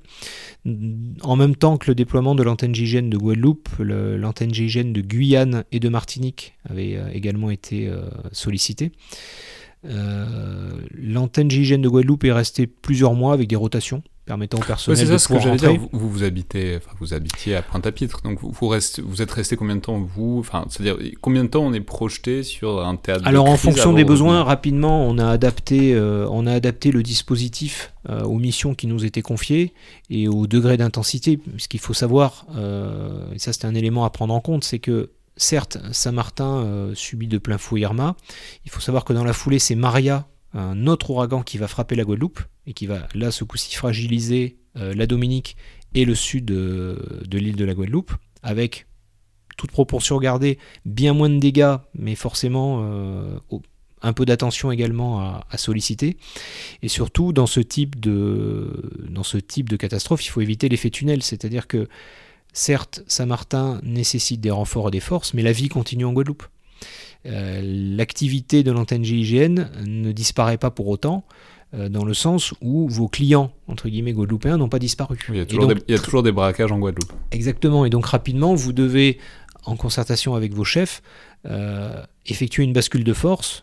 En 1.22 1.36
même 1.36 1.56
temps 1.56 1.76
que 1.76 1.90
le 1.90 1.94
déploiement 1.94 2.34
de 2.34 2.42
l'antenne 2.42 2.74
GIGN 2.74 3.10
de 3.10 3.18
Guadeloupe, 3.18 3.68
l'antenne 3.78 4.52
GIGN 4.54 4.92
de 4.92 5.02
Guyane 5.02 5.64
et 5.72 5.80
de 5.80 5.88
Martinique 5.88 6.54
avait 6.68 6.96
euh, 6.96 7.10
également 7.12 7.50
été 7.50 7.90
sollicité. 8.32 8.92
l'antenne 9.84 11.50
GIGN 11.50 11.82
de 11.82 11.88
Guadeloupe 11.88 12.24
est 12.24 12.32
restée 12.32 12.66
plusieurs 12.66 13.14
mois 13.14 13.34
avec 13.34 13.48
des 13.48 13.56
rotations 13.56 14.02
permettant 14.24 14.58
aux 14.58 14.62
personnel 14.62 15.06
ça, 15.06 15.18
ce 15.18 15.28
que 15.28 15.40
j'allais 15.40 15.56
dire. 15.56 15.74
Vous, 15.92 16.08
vous, 16.08 16.22
habitez, 16.22 16.76
enfin, 16.76 16.94
vous 17.00 17.12
habitiez 17.14 17.56
à 17.56 17.62
Pointe-à-Pitre, 17.62 18.22
donc 18.22 18.38
vous, 18.40 18.52
vous, 18.52 18.74
vous 19.04 19.22
êtes 19.22 19.30
resté 19.30 19.56
combien 19.56 19.76
de 19.76 19.80
temps 19.80 19.98
vous 19.98 20.36
Enfin, 20.38 20.64
c'est-à-dire 20.68 20.96
combien 21.20 21.44
de 21.44 21.48
temps 21.48 21.62
on 21.62 21.72
est 21.72 21.80
projeté 21.80 22.42
sur 22.42 22.84
un 22.84 22.96
théâtre 22.96 23.26
Alors, 23.26 23.48
en 23.48 23.56
fonction 23.56 23.92
des 23.92 24.04
besoins, 24.04 24.42
rapidement, 24.44 25.04
on 25.06 25.18
a 25.18 25.28
adapté, 25.28 25.94
euh, 25.94 26.26
on 26.30 26.46
a 26.46 26.52
adapté 26.52 26.92
le 26.92 27.02
dispositif 27.02 27.92
euh, 28.08 28.22
aux 28.22 28.38
missions 28.38 28.74
qui 28.74 28.86
nous 28.86 29.04
étaient 29.04 29.22
confiées 29.22 29.72
et 30.10 30.28
au 30.28 30.46
degré 30.46 30.76
d'intensité. 30.76 31.40
Ce 31.58 31.68
qu'il 31.68 31.80
faut 31.80 31.94
savoir, 31.94 32.46
euh, 32.56 33.32
et 33.32 33.38
ça 33.38 33.52
c'est 33.52 33.64
un 33.64 33.74
élément 33.74 34.04
à 34.04 34.10
prendre 34.10 34.34
en 34.34 34.40
compte, 34.40 34.64
c'est 34.64 34.78
que 34.78 35.10
certes, 35.36 35.78
Saint-Martin 35.92 36.90
subit 36.94 37.26
de 37.26 37.38
plein 37.38 37.58
fouet 37.58 37.80
Irma. 37.80 38.16
Il 38.64 38.70
faut 38.70 38.80
savoir 38.80 39.04
que 39.04 39.12
dans 39.12 39.24
la 39.24 39.32
foulée, 39.32 39.58
c'est 39.58 39.74
Maria 39.74 40.26
un 40.54 40.86
autre 40.86 41.10
ouragan 41.10 41.42
qui 41.42 41.58
va 41.58 41.68
frapper 41.68 41.94
la 41.94 42.04
Guadeloupe 42.04 42.40
et 42.66 42.74
qui 42.74 42.86
va 42.86 43.08
là 43.14 43.30
ce 43.30 43.44
coup-ci 43.44 43.74
fragiliser 43.74 44.58
euh, 44.76 44.94
la 44.94 45.06
Dominique 45.06 45.56
et 45.94 46.04
le 46.04 46.14
sud 46.14 46.46
de, 46.46 46.98
l'île 47.30 47.56
de 47.56 47.64
la 47.64 47.74
Guadeloupe, 47.74 48.12
avec 48.42 48.86
toute 49.56 49.70
proportion 49.70 50.18
gardée, 50.18 50.58
bien 50.86 51.12
moins 51.12 51.28
de 51.28 51.38
dégâts, 51.38 51.76
mais 51.94 52.14
forcément 52.14 52.80
euh, 52.82 53.38
un 54.00 54.12
peu 54.12 54.24
d'attention 54.24 54.72
également 54.72 55.20
à, 55.20 55.58
solliciter. 55.58 56.16
Et 56.82 56.88
surtout, 56.88 57.32
dans 57.32 57.46
ce, 57.46 57.60
type 57.60 58.00
de, 58.00 58.90
dans 59.08 59.22
ce 59.22 59.38
type 59.38 59.68
de 59.68 59.76
catastrophe, 59.76 60.24
il 60.24 60.30
faut 60.30 60.40
éviter 60.40 60.68
l'effet 60.68 60.90
tunnel, 60.90 61.22
c'est-à-dire 61.22 61.66
que 61.66 61.88
certes, 62.52 63.02
Saint-Martin 63.06 63.80
nécessite 63.82 64.40
des 64.40 64.50
renforts 64.50 64.88
et 64.88 64.92
des 64.92 65.00
forces, 65.00 65.34
mais 65.34 65.42
la 65.42 65.52
vie 65.52 65.68
continue 65.68 66.04
en 66.04 66.12
Guadeloupe. 66.12 66.44
Euh, 67.26 67.60
l'activité 67.62 68.62
de 68.62 68.72
l'antenne 68.72 69.04
GIGN 69.04 69.68
ne 69.86 70.12
disparaît 70.12 70.58
pas 70.58 70.70
pour 70.70 70.88
autant 70.88 71.24
euh, 71.74 71.88
dans 71.88 72.04
le 72.04 72.14
sens 72.14 72.52
où 72.60 72.88
vos 72.88 73.08
clients, 73.08 73.52
entre 73.68 73.88
guillemets, 73.88 74.12
guadeloupéens, 74.12 74.56
n'ont 74.58 74.68
pas 74.68 74.80
disparu. 74.80 75.18
il, 75.28 75.36
y 75.36 75.40
a 75.40 75.46
toujours, 75.98 76.22
des, 76.22 76.32
braquages 76.32 76.72
en 76.72 76.78
Guadeloupe. 76.78 77.12
Exactement, 77.30 77.84
et 77.84 77.90
donc 77.90 78.06
rapidement, 78.06 78.54
vous 78.54 78.72
devez, 78.72 79.18
en 79.64 79.76
concertation 79.76 80.34
avec 80.34 80.52
vos 80.52 80.64
chefs, 80.64 81.02
euh, 81.46 82.02
effectuer 82.26 82.64
une 82.64 82.72
bascule 82.72 83.04
de 83.04 83.12
force 83.12 83.62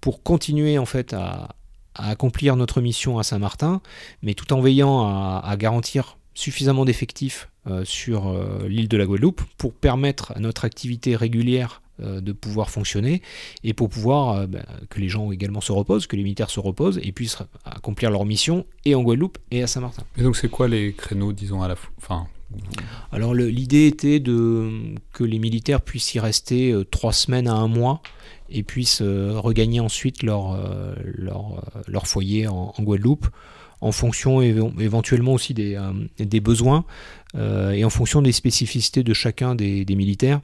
pour 0.00 0.22
continuer 0.22 0.78
en 0.78 0.86
fait 0.86 1.12
à, 1.12 1.48
accomplir 1.94 2.56
notre 2.56 2.80
mission 2.80 3.18
à 3.18 3.22
Saint-Martin, 3.22 3.82
mais 4.22 4.32
tout 4.32 4.54
en 4.54 4.60
veillant 4.62 5.02
à, 5.02 5.54
garantir 5.58 6.16
suffisamment 6.32 6.86
d'effectifs 6.86 7.50
sur 7.84 8.34
l'île 8.66 8.88
de 8.88 8.96
la 8.96 9.04
Guadeloupe 9.04 9.42
pour 9.58 9.74
permettre 9.74 10.32
à 10.34 10.40
notre 10.40 10.64
activité 10.64 11.14
régulière 11.14 11.82
de 12.00 12.32
pouvoir 12.32 12.70
fonctionner 12.70 13.22
et 13.64 13.74
pour 13.74 13.88
pouvoir 13.88 14.36
euh, 14.36 14.46
bah, 14.46 14.60
que 14.88 15.00
les 15.00 15.08
gens 15.08 15.30
également 15.32 15.60
se 15.60 15.72
reposent, 15.72 16.06
que 16.06 16.16
les 16.16 16.22
militaires 16.22 16.50
se 16.50 16.60
reposent 16.60 17.00
et 17.02 17.12
puissent 17.12 17.38
accomplir 17.64 18.10
leur 18.10 18.24
mission 18.24 18.66
et 18.84 18.94
en 18.94 19.02
Guadeloupe 19.02 19.38
et 19.50 19.62
à 19.62 19.66
Saint-Martin. 19.66 20.02
Et 20.16 20.22
donc 20.22 20.36
c'est 20.36 20.48
quoi 20.48 20.68
les 20.68 20.92
créneaux, 20.92 21.32
disons, 21.32 21.62
à 21.62 21.68
la 21.68 21.76
fin 21.98 22.26
Alors 23.12 23.34
l'idée 23.34 23.86
était 23.86 24.20
de, 24.20 24.94
que 25.12 25.24
les 25.24 25.38
militaires 25.38 25.80
puissent 25.80 26.14
y 26.14 26.20
rester 26.20 26.72
euh, 26.72 26.84
trois 26.84 27.12
semaines 27.12 27.48
à 27.48 27.54
un 27.54 27.68
mois 27.68 28.02
et 28.48 28.62
puissent 28.64 29.00
regagner 29.02 29.78
ensuite 29.78 30.24
leur, 30.24 30.58
leur, 31.04 31.62
leur 31.86 32.08
foyer 32.08 32.48
en, 32.48 32.74
Guadeloupe 32.80 33.28
en 33.80 33.92
fonction 33.92 34.42
éventuellement 34.42 35.32
aussi 35.32 35.54
des, 35.54 35.78
des 36.18 36.40
besoins. 36.40 36.84
Euh, 37.36 37.70
et 37.70 37.84
en 37.84 37.90
fonction 37.90 38.22
des 38.22 38.32
spécificités 38.32 39.02
de 39.02 39.14
chacun 39.14 39.54
des, 39.54 39.84
militaires, 39.90 40.40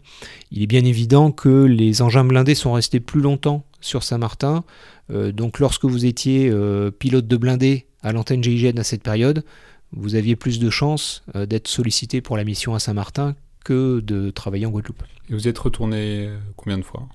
il 0.50 0.62
est 0.62 0.66
bien 0.66 0.84
évident 0.84 1.32
que 1.32 1.64
les 1.64 2.02
engins 2.02 2.24
blindés 2.24 2.54
sont 2.54 2.72
restés 2.72 3.00
plus 3.00 3.20
longtemps 3.20 3.64
sur 3.80 4.02
Saint-Martin. 4.02 4.64
Euh, 5.10 5.32
donc 5.32 5.58
lorsque 5.58 5.84
vous 5.84 6.04
étiez 6.04 6.48
euh, 6.48 6.90
pilote 6.90 7.26
de 7.26 7.36
blindé 7.36 7.86
à 8.02 8.12
l'antenne 8.12 8.42
GIGN 8.42 8.78
à 8.78 8.84
cette 8.84 9.02
période, 9.02 9.44
vous 9.92 10.14
aviez 10.14 10.36
plus 10.36 10.58
de 10.58 10.68
chances 10.68 11.24
d'être 11.34 11.68
sollicité 11.68 12.20
pour 12.20 12.36
la 12.36 12.44
mission 12.44 12.74
à 12.74 12.80
Saint-Martin 12.80 13.34
que 13.64 14.00
de 14.00 14.30
travailler 14.30 14.66
en 14.66 14.70
Guadeloupe. 14.70 15.02
Et 15.30 15.32
vous 15.32 15.48
êtes 15.48 15.58
retourné 15.58 16.28
combien 16.56 16.76
de 16.76 16.82
fois? 16.82 17.08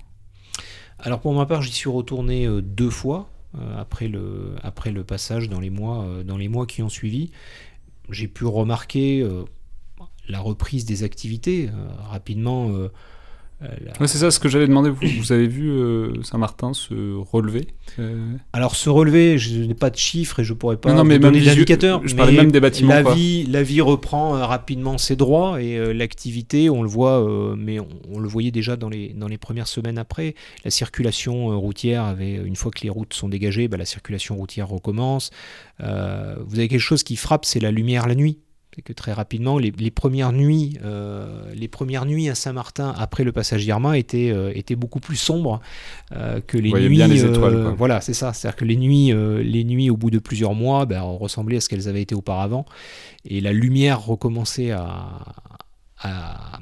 Alors 0.98 1.20
pour 1.20 1.34
ma 1.34 1.46
part, 1.46 1.62
j'y 1.62 1.72
suis 1.72 1.90
retourné 1.90 2.48
deux 2.62 2.90
fois 2.90 3.28
après, 3.76 4.08
le, 4.08 4.54
après 4.62 4.92
le 4.92 5.04
passage 5.04 5.48
dans 5.48 5.60
les 5.60 5.70
mois, 5.70 6.06
dans 6.24 6.36
les 6.36 6.48
mois 6.48 6.66
qui 6.66 6.82
ont 6.82 6.88
suivi. 6.88 7.30
J'ai 8.08 8.28
pu 8.28 8.44
remarquer 8.44 9.22
la 10.28 10.40
reprise 10.40 10.84
des 10.84 11.02
activités. 11.02 11.68
Euh, 11.68 11.88
rapidement, 12.08 12.70
euh, 13.62 13.68
euh, 14.00 14.06
c'est 14.06 14.18
ça 14.18 14.30
ce 14.30 14.38
que 14.38 14.48
j'avais 14.48 14.66
demandé. 14.66 14.90
Vous, 14.90 15.06
vous 15.18 15.32
avez 15.32 15.46
vu 15.46 15.72
Saint-Martin 16.22 16.74
se 16.74 17.14
relever 17.16 17.68
Alors 18.52 18.76
se 18.76 18.90
relever, 18.90 19.38
je 19.38 19.60
n'ai 19.60 19.74
pas 19.74 19.90
de 19.90 19.96
chiffres 19.96 20.40
et 20.40 20.44
je 20.44 20.52
pourrais 20.52 20.76
pas 20.76 20.92
non, 20.92 21.04
mais 21.04 21.18
donner 21.18 21.40
d'indicateurs. 21.40 22.00
Je 22.04 22.14
parlais 22.14 22.32
même 22.32 22.52
des 22.52 22.60
bâtiments. 22.60 22.94
La 22.94 23.02
vie, 23.02 23.44
la 23.46 23.62
vie 23.62 23.80
reprend 23.80 24.32
rapidement 24.46 24.98
ses 24.98 25.16
droits 25.16 25.62
et 25.62 25.92
l'activité, 25.94 26.70
on 26.70 26.82
le 26.82 26.88
voit, 26.88 27.54
mais 27.56 27.78
on, 27.80 28.18
le 28.18 28.28
voyait 28.28 28.50
déjà 28.50 28.76
dans 28.76 28.88
les 28.88 29.12
dans 29.14 29.28
les 29.28 29.38
premières 29.38 29.68
semaines 29.68 29.98
après. 29.98 30.34
La 30.64 30.70
circulation 30.70 31.58
routière 31.58 32.04
avait, 32.04 32.34
une 32.34 32.56
fois 32.56 32.70
que 32.70 32.82
les 32.82 32.90
routes 32.90 33.14
sont 33.14 33.28
dégagées, 33.28 33.68
bah, 33.68 33.76
la 33.76 33.84
circulation 33.84 34.36
routière 34.36 34.68
recommence. 34.68 35.30
vous 35.80 35.86
avez 35.86 36.68
quelque 36.68 36.78
chose 36.78 37.02
qui 37.02 37.16
frappe, 37.16 37.44
c'est 37.44 37.60
la 37.60 37.70
lumière 37.70 38.06
la 38.06 38.14
nuit. 38.14 38.38
C'est 38.74 38.80
que 38.80 38.94
très 38.94 39.12
rapidement, 39.12 39.58
les, 39.58 39.90
premières 39.90 40.32
nuits, 40.32 40.78
euh, 40.82 41.52
les 41.54 41.68
premières 41.68 42.06
nuits 42.06 42.30
à 42.30 42.34
Saint-Martin 42.34 42.94
après 42.96 43.22
le 43.22 43.30
passage 43.30 43.64
d'Irma 43.64 43.98
étaient, 43.98 44.30
euh, 44.30 44.50
étaient 44.54 44.76
beaucoup 44.76 44.98
plus 44.98 45.16
sombres 45.16 45.60
euh, 46.12 46.40
que 46.40 46.56
les 46.56 46.72
nuits. 46.72 46.88
Bien 46.88 47.06
les 47.06 47.22
étoiles, 47.22 47.74
voilà, 47.76 48.00
c'est 48.00 48.14
ça. 48.14 48.32
C'est-à-dire 48.32 48.56
que 48.56 48.64
les 48.64 48.76
nuits, 48.76 49.12
les 49.44 49.64
nuits 49.64 49.90
au 49.90 49.98
bout 49.98 50.10
de 50.10 50.18
plusieurs 50.18 50.54
mois, 50.54 50.86
ben, 50.86 51.02
ressemblaient 51.02 51.58
à 51.58 51.60
ce 51.60 51.68
qu'elles 51.68 51.86
avaient 51.86 52.00
été 52.00 52.14
auparavant, 52.14 52.64
et 53.26 53.42
la 53.42 53.52
lumière 53.52 54.06
recommençait 54.06 54.70
à, 54.70 55.20
à, 55.98 56.58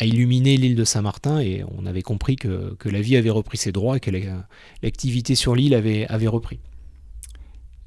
illuminer 0.00 0.56
l'île 0.56 0.76
de 0.76 0.84
Saint-Martin, 0.84 1.40
et 1.40 1.64
on 1.76 1.84
avait 1.84 2.02
compris 2.02 2.36
que, 2.36 2.76
que, 2.78 2.88
la 2.88 3.00
vie 3.00 3.16
avait 3.16 3.28
repris 3.28 3.58
ses 3.58 3.72
droits 3.72 3.96
et 3.96 4.00
que 4.00 4.12
l'activité 4.84 5.34
sur 5.34 5.56
l'île 5.56 5.74
avait, 5.74 6.06
avait 6.06 6.28
repris. 6.28 6.60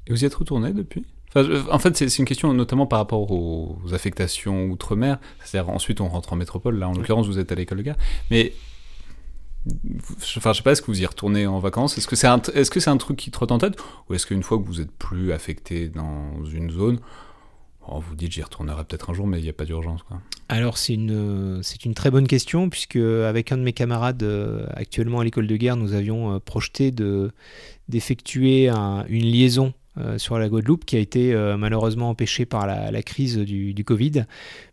Et 0.06 0.12
vous 0.12 0.22
y 0.22 0.26
êtes 0.26 0.34
retourné 0.34 0.74
depuis? 0.74 1.06
En 1.34 1.78
fait, 1.78 1.96
c'est 1.96 2.18
une 2.18 2.24
question 2.24 2.52
notamment 2.54 2.86
par 2.86 2.98
rapport 2.98 3.30
aux 3.30 3.78
affectations 3.92 4.66
outre-mer. 4.66 5.18
C'est-à-dire, 5.44 5.70
ensuite, 5.70 6.00
on 6.00 6.08
rentre 6.08 6.32
en 6.32 6.36
métropole. 6.36 6.78
Là, 6.78 6.88
en 6.88 6.92
l'occurrence, 6.92 7.26
vous 7.26 7.38
êtes 7.38 7.50
à 7.50 7.54
l'école 7.54 7.78
de 7.78 7.82
guerre. 7.82 7.96
Mais 8.30 8.52
Enfin, 10.36 10.52
je 10.52 10.58
sais 10.58 10.62
pas, 10.62 10.72
est-ce 10.72 10.82
que 10.82 10.88
vous 10.88 11.00
y 11.00 11.06
retournez 11.06 11.46
en 11.46 11.58
vacances? 11.58 11.96
Est-ce 11.96 12.06
que 12.06 12.16
c'est 12.16 12.26
un, 12.26 12.40
c'est 12.44 12.98
truc 12.98 13.16
qui 13.16 13.30
trotte 13.30 13.50
en 13.50 13.58
tête? 13.58 13.76
Ou 14.08 14.14
est-ce 14.14 14.26
qu'une 14.26 14.42
fois 14.42 14.58
que 14.58 14.64
vous 14.64 14.80
êtes 14.80 14.90
plus 14.90 15.32
affecté 15.32 15.88
dans 15.88 16.44
une 16.44 16.70
zone, 16.70 16.98
oh, 17.88 17.98
vous 17.98 18.14
dites 18.14 18.32
j'y 18.32 18.42
retournerai 18.42 18.84
peut-être 18.84 19.08
un 19.10 19.14
jour, 19.14 19.26
mais 19.26 19.38
il 19.38 19.42
n'y 19.42 19.48
a 19.48 19.54
pas 19.54 19.64
d'urgence 19.64 20.02
Alors, 20.50 20.76
c'est 20.76 20.94
une, 20.94 21.60
c'est 21.62 21.86
une 21.86 21.94
très 21.94 22.10
bonne 22.10 22.26
question, 22.26 22.68
puisque 22.68 22.96
avec 22.96 23.52
un 23.52 23.56
de 23.56 23.62
mes 23.62 23.72
camarades 23.72 24.22
euh, 24.22 24.66
actuellement 24.74 25.20
à 25.20 25.24
l'école 25.24 25.46
de 25.46 25.56
guerre, 25.56 25.76
nous 25.76 25.94
avions 25.94 26.34
euh, 26.34 26.38
projeté 26.40 26.90
de, 26.90 27.32
d'effectuer 27.88 28.68
une 28.68 29.24
liaison 29.24 29.72
sur 30.16 30.38
la 30.38 30.48
Guadeloupe 30.48 30.84
qui 30.84 30.96
a 30.96 30.98
été 30.98 31.34
malheureusement 31.56 32.10
empêchée 32.10 32.46
par 32.46 32.66
la, 32.66 33.02
crise 33.02 33.38
du, 33.38 33.84
Covid. 33.84 34.24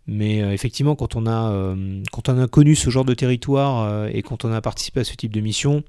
Mais 0.08 0.40
effectivement, 0.54 0.96
quand 0.96 1.16
on, 1.16 1.28
a, 1.28 1.76
quand 2.12 2.30
on 2.30 2.42
a 2.42 2.48
connu 2.48 2.76
ce 2.76 2.90
genre 2.90 3.06
de 3.06 3.14
territoire 3.14 4.08
et 4.08 4.24
quand 4.24 4.46
on 4.46 4.52
a 4.52 4.62
participé 4.62 5.02
à 5.02 5.04
ce 5.04 5.16
type 5.16 5.32
de 5.32 5.42
mission, 5.42 5.84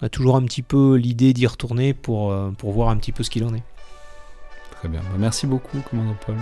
on 0.00 0.06
a 0.06 0.08
toujours 0.08 0.36
un 0.36 0.42
petit 0.42 0.62
peu 0.62 0.94
l'idée 0.94 1.32
d'y 1.32 1.46
retourner 1.46 1.92
pour, 1.92 2.34
pour 2.56 2.72
voir 2.72 2.90
un 2.90 2.96
petit 2.96 3.12
peu 3.12 3.22
ce 3.24 3.30
qu'il 3.30 3.44
en 3.44 3.54
est. 3.54 3.64
Très 4.78 4.88
bien. 4.88 5.00
Bah, 5.00 5.16
merci 5.18 5.46
beaucoup, 5.46 5.78
commandant 5.90 6.16
Paul. 6.24 6.36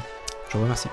Je 0.51 0.59
vous 0.59 0.63
remercie. 0.63 0.89